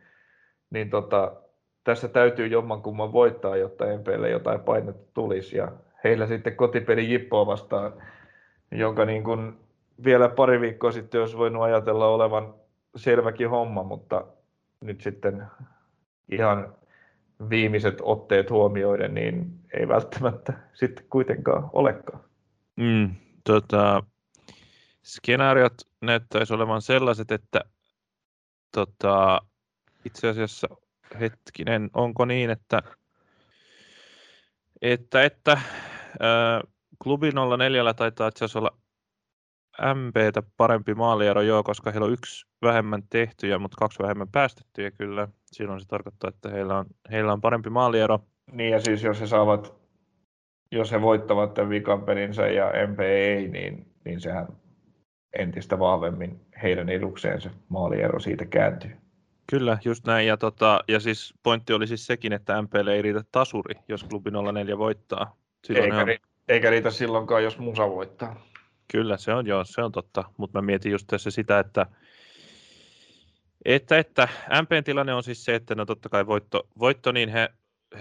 [0.70, 1.36] niin tota,
[1.84, 5.58] tässä täytyy jommankumman voittaa, jotta MPlle jotain painetta tulisi.
[5.58, 5.72] Ja
[6.04, 7.94] heillä sitten kotipeli Jippoa vastaan,
[8.72, 9.54] jonka niin kuin
[10.04, 12.54] vielä pari viikkoa sitten olisi voinut ajatella olevan
[12.96, 14.26] selväkin homma, mutta
[14.82, 15.44] nyt sitten
[16.32, 16.76] ihan
[17.50, 22.20] viimeiset otteet huomioiden, niin ei välttämättä sitten kuitenkaan olekaan.
[22.76, 23.10] Mm,
[23.44, 24.04] tota,
[25.06, 27.62] skenaariot näyttäisi olevan sellaiset, että
[28.72, 29.42] tota,
[30.06, 30.68] itse asiassa
[31.20, 32.82] hetkinen, onko niin, että,
[34.82, 35.62] että, että
[36.20, 36.62] ää,
[37.04, 38.78] klubi 04 taitaa itse asiassa olla
[39.96, 45.28] MPtä parempi maaliero, joo, koska heillä on yksi vähemmän tehtyjä, mutta kaksi vähemmän päästettyjä kyllä.
[45.46, 48.20] Silloin se tarkoittaa, että heillä on, heillä on parempi maaliero.
[48.52, 49.74] Niin ja siis jos he saavat,
[50.72, 54.48] jos he voittavat tämän vikan pelinsä ja MP ei, niin, niin sehän
[55.40, 58.92] entistä vahvemmin heidän edukseen se maaliero siitä kääntyy.
[59.50, 60.28] Kyllä, just näin.
[60.28, 64.32] Ja, tota, ja siis pointti oli siis sekin, että MPL ei riitä tasuri, jos klubi
[64.54, 65.38] 04 voittaa.
[65.64, 66.08] Silloin eikä, on...
[66.08, 66.18] ri,
[66.48, 68.46] eikä riitä silloinkaan, jos Musa voittaa.
[68.92, 70.24] Kyllä, se on joo, se on totta.
[70.38, 71.86] Mutta mä mietin just tässä sitä, että
[73.66, 74.28] että, että
[74.62, 77.50] MPn tilanne on siis se, että no totta kai voitto, voitto niin he,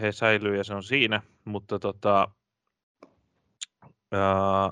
[0.00, 2.28] he säilyy ja se on siinä, mutta tota,
[4.12, 4.70] ää,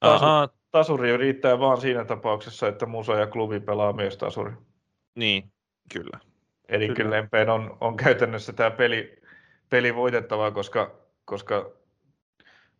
[0.00, 4.52] Tasu, tasuri riittää vaan siinä tapauksessa, että Musa ja klubi pelaa myös tasuri.
[5.14, 5.52] Niin,
[5.92, 6.18] kyllä.
[6.68, 9.22] Eli kyllä, kyllä on, on käytännössä tämä peli,
[9.70, 11.70] peli voitettava, koska, koska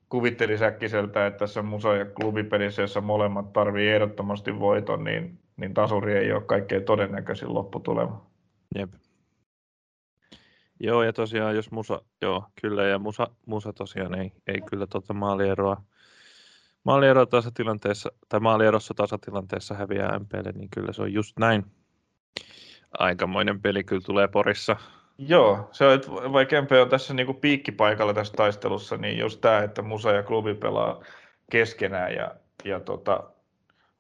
[0.08, 6.16] kuvitteli Säkkiseltä, että tässä musa- ja klubipelissä, jossa molemmat tarvii ehdottomasti voiton, niin, niin tasuri
[6.16, 8.26] ei ole kaikkein todennäköisin lopputulema.
[8.74, 8.90] Jep.
[10.80, 15.14] Joo, ja tosiaan jos Musa, joo, kyllä, ja Musa, Musa tosiaan ei, ei kyllä tuota
[15.14, 15.82] maalieroa,
[16.86, 21.64] maalieroa tasatilanteessa, tai maalierossa tasatilanteessa häviää MPlle, niin kyllä se on just näin.
[22.98, 24.76] Aikamoinen peli kyllä tulee Porissa
[25.18, 29.62] Joo, se on, että vaikka MP on tässä niinku piikkipaikalla tässä taistelussa, niin just tämä,
[29.62, 31.00] että Musa ja klubi pelaa
[31.50, 32.34] keskenään ja,
[32.64, 33.30] ja tota,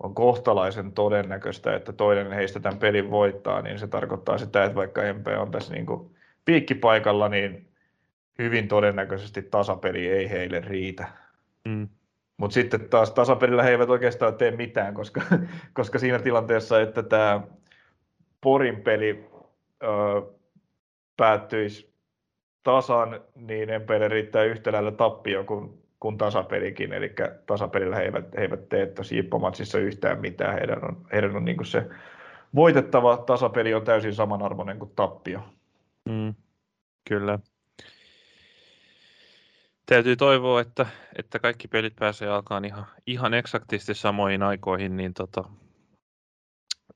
[0.02, 5.00] on kohtalaisen todennäköistä, että toinen heistä tämän pelin voittaa, niin se tarkoittaa sitä, että vaikka
[5.12, 7.68] MP on tässä niinku piikkipaikalla, niin
[8.38, 11.08] hyvin todennäköisesti tasapeli ei heille riitä.
[11.64, 11.88] Mm.
[12.36, 15.20] Mutta sitten taas tasapelillä he eivät oikeastaan tee mitään, koska,
[15.74, 17.40] koska siinä tilanteessa, että tämä
[18.40, 19.30] Porin peli
[21.16, 21.94] päättyisi
[22.62, 27.14] tasan, niin Empele riittää yhtä lailla tappio kuin, kuin tasapelikin, eli
[27.46, 31.66] tasapelillä he eivät, he eivät tee tuossa Jippomatsissa yhtään mitään, heidän on, heidän on niin
[31.66, 31.86] se
[32.54, 35.40] voitettava tasapeli on täysin samanarvoinen kuin tappio.
[36.08, 36.34] Mm,
[37.08, 37.38] kyllä.
[39.86, 40.86] Täytyy toivoa, että,
[41.18, 45.44] että kaikki pelit pääsee alkaan ihan, ihan eksaktisti samoihin aikoihin, niin tota,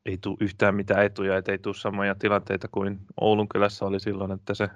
[0.07, 4.33] ei tule yhtään mitään etuja, että ei tule samoja tilanteita kuin Oulun kylässä oli silloin,
[4.33, 4.69] että se,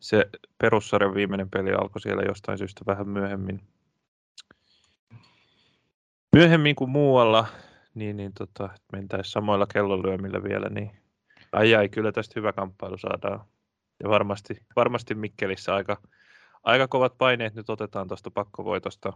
[0.00, 0.26] se
[0.58, 3.60] perussarjan viimeinen peli alkoi siellä jostain syystä vähän myöhemmin.
[6.36, 7.46] Myöhemmin kuin muualla,
[7.94, 10.90] niin, niin tota, mentäisiin samoilla kellonlyömillä vielä, niin
[11.52, 13.44] ai ai, kyllä tästä hyvä kamppailu saadaan.
[14.02, 16.00] Ja varmasti, varmasti Mikkelissä aika,
[16.62, 19.12] aika kovat paineet nyt otetaan tuosta pakkovoitosta.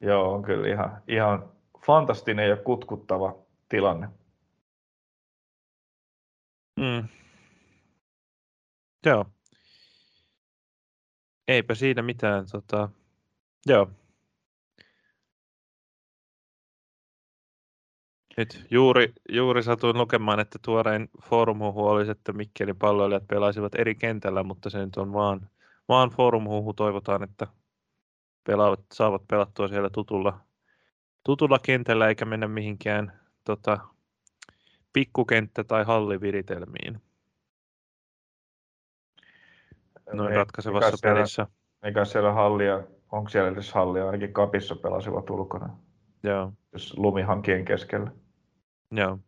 [0.00, 1.52] Joo, on kyllä ihan, ihan
[1.86, 3.34] fantastinen ja kutkuttava
[3.68, 4.08] tilanne.
[6.76, 7.08] Mm.
[9.06, 9.26] Joo.
[11.48, 12.46] Eipä siinä mitään.
[12.52, 12.88] Tota,
[13.66, 13.90] joo.
[18.36, 24.42] Nyt juuri, juuri satuin lukemaan, että tuorein foorumhuhu olisi, että Mikkelin palloilijat pelaisivat eri kentällä,
[24.42, 25.50] mutta se nyt on vaan,
[25.88, 26.72] vaan foorumhuhu.
[26.72, 27.46] Toivotaan, että
[28.44, 30.40] pelaavat, saavat pelattua siellä tutulla,
[31.24, 33.78] tutulla kentällä eikä mennä mihinkään tota,
[34.92, 37.02] pikkukenttä- tai halliviritelmiin.
[40.12, 41.46] Noin ratkaisevassa siellä, pelissä.
[41.82, 42.82] Eikä siellä hallia,
[43.12, 45.78] onko siellä edes hallia, ainakin kapissa pelasivat ulkona.
[46.22, 46.52] Joo.
[46.72, 48.10] Jos lumihankien keskellä.
[48.90, 49.18] Joo.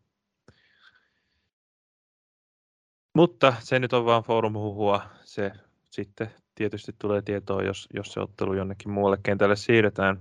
[3.14, 5.02] Mutta se nyt on vaan foorumhuhua.
[5.24, 5.52] Se
[5.90, 6.30] sitten
[6.60, 10.20] tietysti tulee tietoa, jos, jos se ottelu jonnekin muualle kentälle siirretään.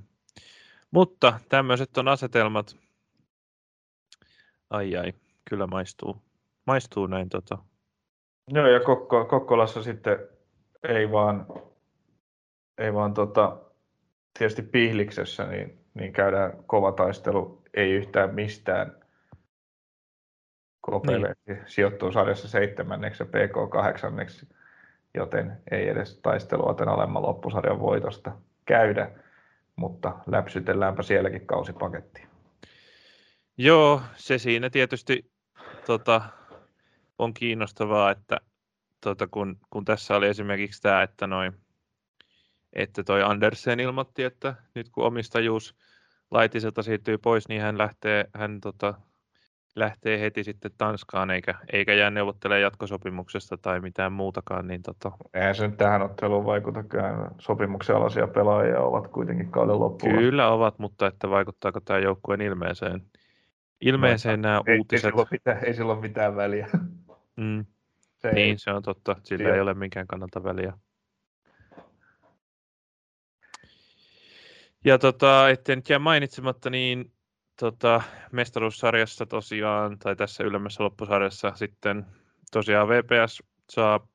[0.91, 2.77] Mutta tämmöiset on asetelmat.
[4.69, 5.13] Ai ai
[5.49, 6.21] kyllä maistuu,
[6.67, 7.29] maistuu näin.
[7.29, 7.57] Tota.
[8.47, 10.19] Joo, ja Kokko, Kokkolassa sitten
[10.83, 11.45] ei vaan,
[12.77, 13.57] ei vaan tota,
[14.37, 18.99] tietysti Pihliksessä, niin, niin käydään kova taistelu, ei yhtään mistään.
[20.87, 21.63] KPV niin.
[21.65, 24.58] sijoittuu sarjassa seitsemänneksi ja PK kahdeksanneksi,
[25.13, 28.31] joten ei edes taistelua tämän alemman loppusarjan voitosta
[28.65, 29.11] käydä,
[29.75, 32.27] mutta läpsytelläänpä sielläkin kausipaketti.
[33.57, 35.31] Joo, se siinä tietysti
[35.85, 36.21] tota,
[37.19, 38.37] on kiinnostavaa, että
[39.01, 41.53] tota, kun, kun tässä oli esimerkiksi tämä, että noin
[42.73, 45.75] että toi Andersen ilmoitti, että nyt kun omistajuus
[46.31, 48.93] Laitiselta siirtyy pois, niin hän lähtee, hän tota,
[49.75, 54.67] lähtee heti sitten Tanskaan, eikä, eikä jää neuvottelemaan jatkosopimuksesta tai mitään muutakaan.
[54.67, 55.11] Niin tota...
[55.33, 56.83] Eihän se nyt tähän otteluun vaikuta,
[57.39, 60.13] sopimuksen alaisia pelaajia ovat kuitenkin kauden loppuun.
[60.13, 63.01] Kyllä ovat, mutta että vaikuttaako tämä joukkueen ilmeeseen,
[63.81, 65.05] ilmeeseen no, nämä ei, uutiset.
[65.05, 66.67] Ei sillä, mitään, ei sillä ole mitään väliä.
[67.35, 67.65] Mm.
[68.17, 69.15] Se niin, ei, se on totta.
[69.23, 69.55] Sillä Sijo.
[69.55, 70.73] ei ole minkään kannalta väliä.
[74.85, 77.11] Ja tota, ettei nyt jää mainitsematta, niin
[77.59, 78.01] tota,
[78.31, 82.05] mestaruussarjassa tosiaan, tai tässä ylemmässä loppusarjassa sitten
[82.51, 84.07] tosiaan VPS saa,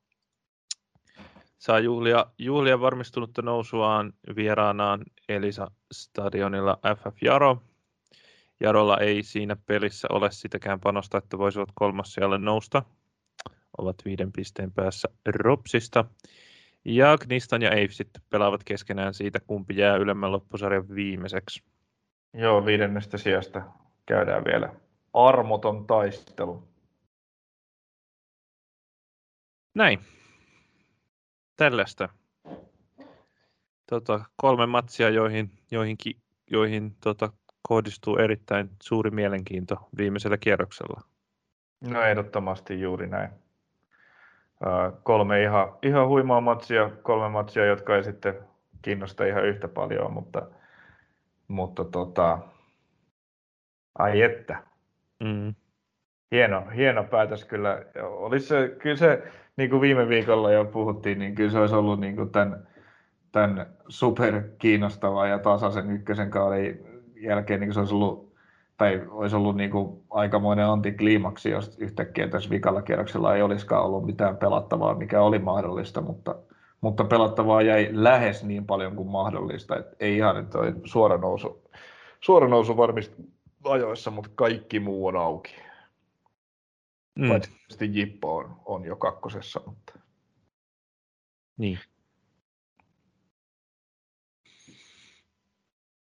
[1.57, 7.61] saa juhlia, juhlia varmistunutta nousuaan vieraanaan Elisa stadionilla FF Jaro.
[8.59, 12.83] Jarolla ei siinä pelissä ole sitäkään panosta, että voisivat kolmas siellä nousta.
[13.77, 16.05] Ovat viiden pisteen päässä Ropsista.
[16.85, 21.63] Ja Knistan ja Ave sitten pelaavat keskenään siitä, kumpi jää ylemmän loppusarjan viimeiseksi.
[22.37, 23.61] Joo, viidennestä sijasta
[24.05, 24.73] käydään vielä
[25.13, 26.67] armoton taistelu.
[29.73, 29.99] Näin.
[31.55, 32.09] Tällaista.
[33.89, 35.97] Tota, kolme matsia, joihin, joihin,
[36.51, 37.33] joihin tota,
[37.67, 41.01] kohdistuu erittäin suuri mielenkiinto viimeisellä kierroksella.
[41.81, 43.29] No ehdottomasti juuri näin
[45.03, 48.35] kolme ihan, ihan huimaa matsia, kolme matsia, jotka ei sitten
[48.81, 50.47] kiinnosta ihan yhtä paljon, mutta,
[51.47, 52.39] mutta tota,
[53.99, 54.63] ai että.
[55.19, 55.55] Mm.
[56.31, 57.85] Hieno, hieno päätös kyllä.
[58.03, 59.23] Olisi se, kyllä se,
[59.57, 62.67] niin kuin viime viikolla jo puhuttiin, niin kyllä se olisi ollut niin kuin tämän,
[63.31, 66.79] tämän super kiinnostava ja tasaisen ykkösen kauden
[67.15, 68.35] jälkeen, niin se olisi ollut
[68.77, 74.05] tai olisi ollut niin kuin aikamoinen antikliimaksi, jos yhtäkkiä tässä vikalla kierroksella ei olisikaan ollut
[74.05, 76.35] mitään pelattavaa, mikä oli mahdollista, mutta,
[76.81, 79.77] mutta pelattavaa jäi lähes niin paljon kuin mahdollista.
[79.77, 81.69] että ei ihan että suora nousu,
[82.21, 83.15] suora nousu varmasti
[83.63, 85.55] ajoissa, mutta kaikki muu on auki.
[87.19, 87.27] Mm.
[87.27, 89.61] Paitsi Jippo on, on jo kakkosessa.
[89.65, 89.99] Mutta...
[91.57, 91.79] Niin.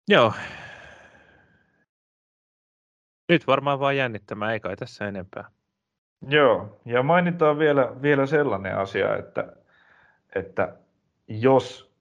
[0.08, 0.34] Joo,
[3.30, 5.52] nyt varmaan vaan jännittämään, ei kai tässä enempää.
[6.28, 9.54] Joo, ja mainitaan vielä, vielä sellainen asia, että,
[10.36, 10.76] että
[11.28, 11.94] jos,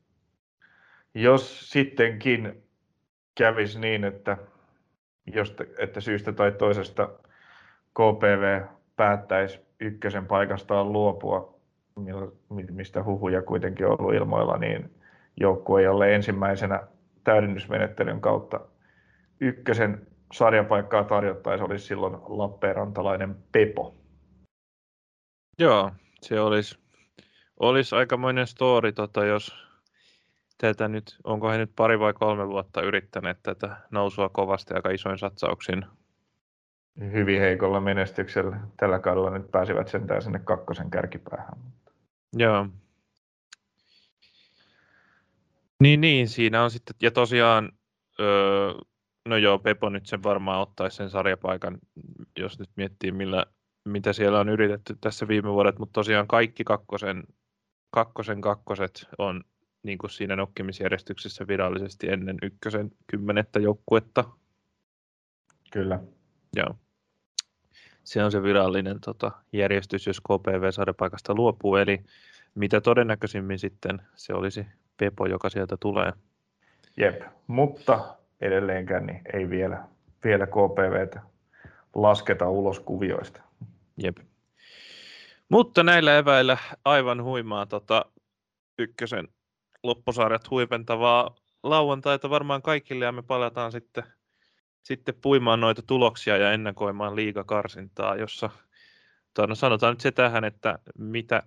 [1.14, 2.62] jos sittenkin
[3.34, 4.36] kävisi niin, että,
[5.26, 7.06] jos, että syystä tai toisesta
[7.94, 8.60] KPV
[8.96, 11.60] päättäisi ykkösen paikastaan luopua,
[12.70, 14.94] mistä huhuja kuitenkin on ollut ilmoilla, niin
[15.40, 16.82] joukkue ei ole ensimmäisenä
[17.24, 18.60] täydennysmenettelyn kautta
[19.40, 23.94] ykkösen sarjapaikkaa tarjottaisi, olisi silloin Lappeenrantalainen Pepo.
[25.58, 26.78] Joo, se olisi,
[27.60, 29.54] olisi aikamoinen story, tota, jos
[30.58, 35.18] tätä nyt, onko he nyt pari vai kolme vuotta yrittäneet tätä nousua kovasti aika isoin
[35.18, 35.86] satsauksin.
[37.12, 38.60] Hyvin heikolla menestyksellä.
[38.76, 41.58] Tällä kaudella nyt pääsivät sentään sinne kakkosen kärkipäähän.
[42.32, 42.66] Joo.
[45.80, 47.72] Niin, niin, siinä on sitten, ja tosiaan
[48.20, 48.74] öö,
[49.28, 51.78] No joo, Pepo nyt sen varmaan ottaisi sen sarjapaikan,
[52.38, 53.46] jos nyt miettii millä,
[53.84, 57.24] mitä siellä on yritetty tässä viime vuodet, mutta tosiaan kaikki kakkosen,
[57.90, 59.44] kakkosen kakkoset on
[59.82, 64.24] niin kuin siinä nokkimisjärjestyksessä virallisesti ennen ykkösen kymmenettä joukkuetta.
[65.72, 66.00] Kyllä.
[66.56, 66.74] Joo.
[68.04, 72.00] Se on se virallinen tota, järjestys, jos KPV-sarjapaikasta luopuu, eli
[72.54, 74.66] mitä todennäköisimmin sitten se olisi
[74.96, 76.12] Pepo, joka sieltä tulee.
[76.96, 79.84] Jep, mutta edelleenkään, niin ei vielä,
[80.24, 81.20] vielä KPVtä
[81.94, 83.42] lasketa ulos kuvioista.
[83.96, 84.16] Jep.
[85.50, 88.04] Mutta näillä eväillä aivan huimaa tota,
[88.78, 89.28] ykkösen
[89.82, 94.04] loppusarjat huipentavaa lauantaita varmaan kaikille ja me palataan sitten,
[94.82, 98.50] sitten puimaan noita tuloksia ja ennakoimaan liigakarsintaa, jossa
[99.48, 101.42] no sanotaan nyt se tähän, että mitä,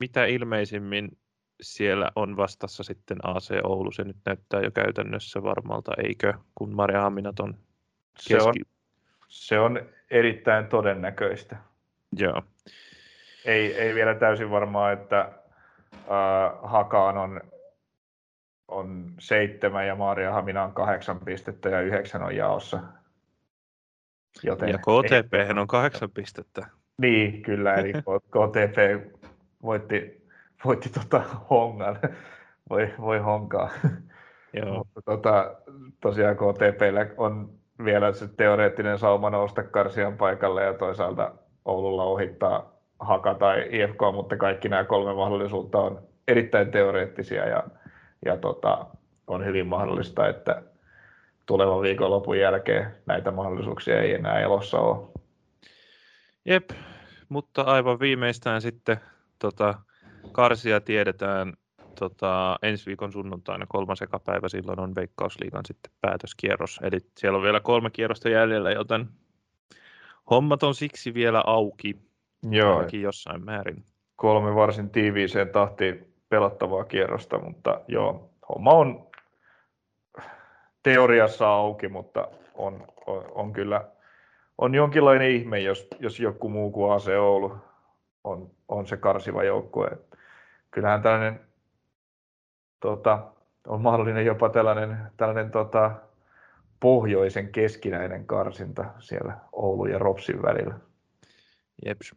[0.00, 1.18] mitä ilmeisimmin
[1.60, 3.92] siellä on vastassa sitten AC Oulu.
[3.92, 7.54] Se nyt näyttää jo käytännössä varmalta, eikö, kun Maria Haminat on
[8.14, 8.28] keski...
[8.28, 8.54] Se on,
[9.28, 11.56] se on erittäin todennäköistä.
[12.16, 12.42] Joo.
[13.44, 15.30] Ei, ei vielä täysin varmaa, että äh,
[16.62, 17.40] Hakaan on,
[18.68, 22.80] on seitsemän ja Maaria Hamina on kahdeksan pistettä ja yhdeksän on jaossa.
[24.42, 26.66] Joten ja KTP on kahdeksan pistettä.
[26.98, 27.92] Niin, kyllä, eli
[28.34, 29.06] KTP
[29.62, 30.26] voitti,
[30.64, 31.20] voitti tota
[31.50, 31.98] hongan.
[32.70, 33.70] Voi, voi honkaa.
[34.52, 34.74] Joo.
[34.74, 35.54] Mutta tota,
[36.00, 37.50] tosiaan KTPllä on
[37.84, 41.34] vielä se teoreettinen sauma nousta Karsian paikalle ja toisaalta
[41.64, 47.62] Oululla ohittaa Haka tai IFK, mutta kaikki nämä kolme mahdollisuutta on erittäin teoreettisia ja,
[48.24, 48.86] ja tota,
[49.26, 50.62] on hyvin mahdollista, että
[51.46, 55.08] tulevan viikonlopun jälkeen näitä mahdollisuuksia ei enää elossa ole.
[56.44, 56.70] Jep,
[57.28, 58.96] mutta aivan viimeistään sitten
[59.38, 59.74] tota,
[60.32, 61.52] karsia tiedetään
[61.98, 66.80] tota, ensi viikon sunnuntaina kolmas ekapäivä, silloin on Veikkausliigan sitten päätöskierros.
[66.82, 69.08] Eli siellä on vielä kolme kierrosta jäljellä, joten
[70.30, 72.09] hommat on siksi vielä auki.
[72.42, 72.76] Joo.
[72.76, 73.84] Ainakin jossain määrin.
[74.16, 79.06] Kolme varsin tiiviiseen tahtiin pelattavaa kierrosta, mutta joo, homma on
[80.82, 83.84] teoriassa auki, mutta on, on, on kyllä
[84.60, 87.56] on jonkinlainen ihme, jos, jos joku muu kuin AC Oulu
[88.24, 89.98] on, on se karsiva joukkue.
[90.70, 91.40] Kyllähän tällainen
[92.80, 93.32] tota,
[93.66, 95.90] on mahdollinen jopa tällainen, tällainen tota,
[96.80, 100.74] pohjoisen keskinäinen karsinta siellä Oulu ja Ropsin välillä.
[101.86, 102.14] Jeps.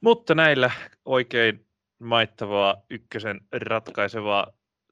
[0.00, 0.70] Mutta näillä
[1.04, 1.66] oikein
[1.98, 4.46] maittavaa ykkösen ratkaisevaa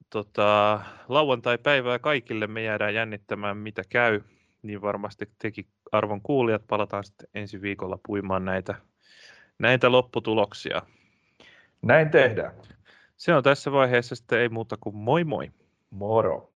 [0.09, 2.47] tota, lauantai-päivää kaikille.
[2.47, 4.21] Me jäädään jännittämään, mitä käy.
[4.61, 6.67] Niin varmasti teki arvon kuulijat.
[6.67, 8.75] Palataan sitten ensi viikolla puimaan näitä,
[9.59, 10.81] näitä lopputuloksia.
[11.81, 12.53] Näin tehdään.
[13.17, 15.51] Se on tässä vaiheessa sitten ei muuta kuin moi moi.
[15.89, 16.48] Moro.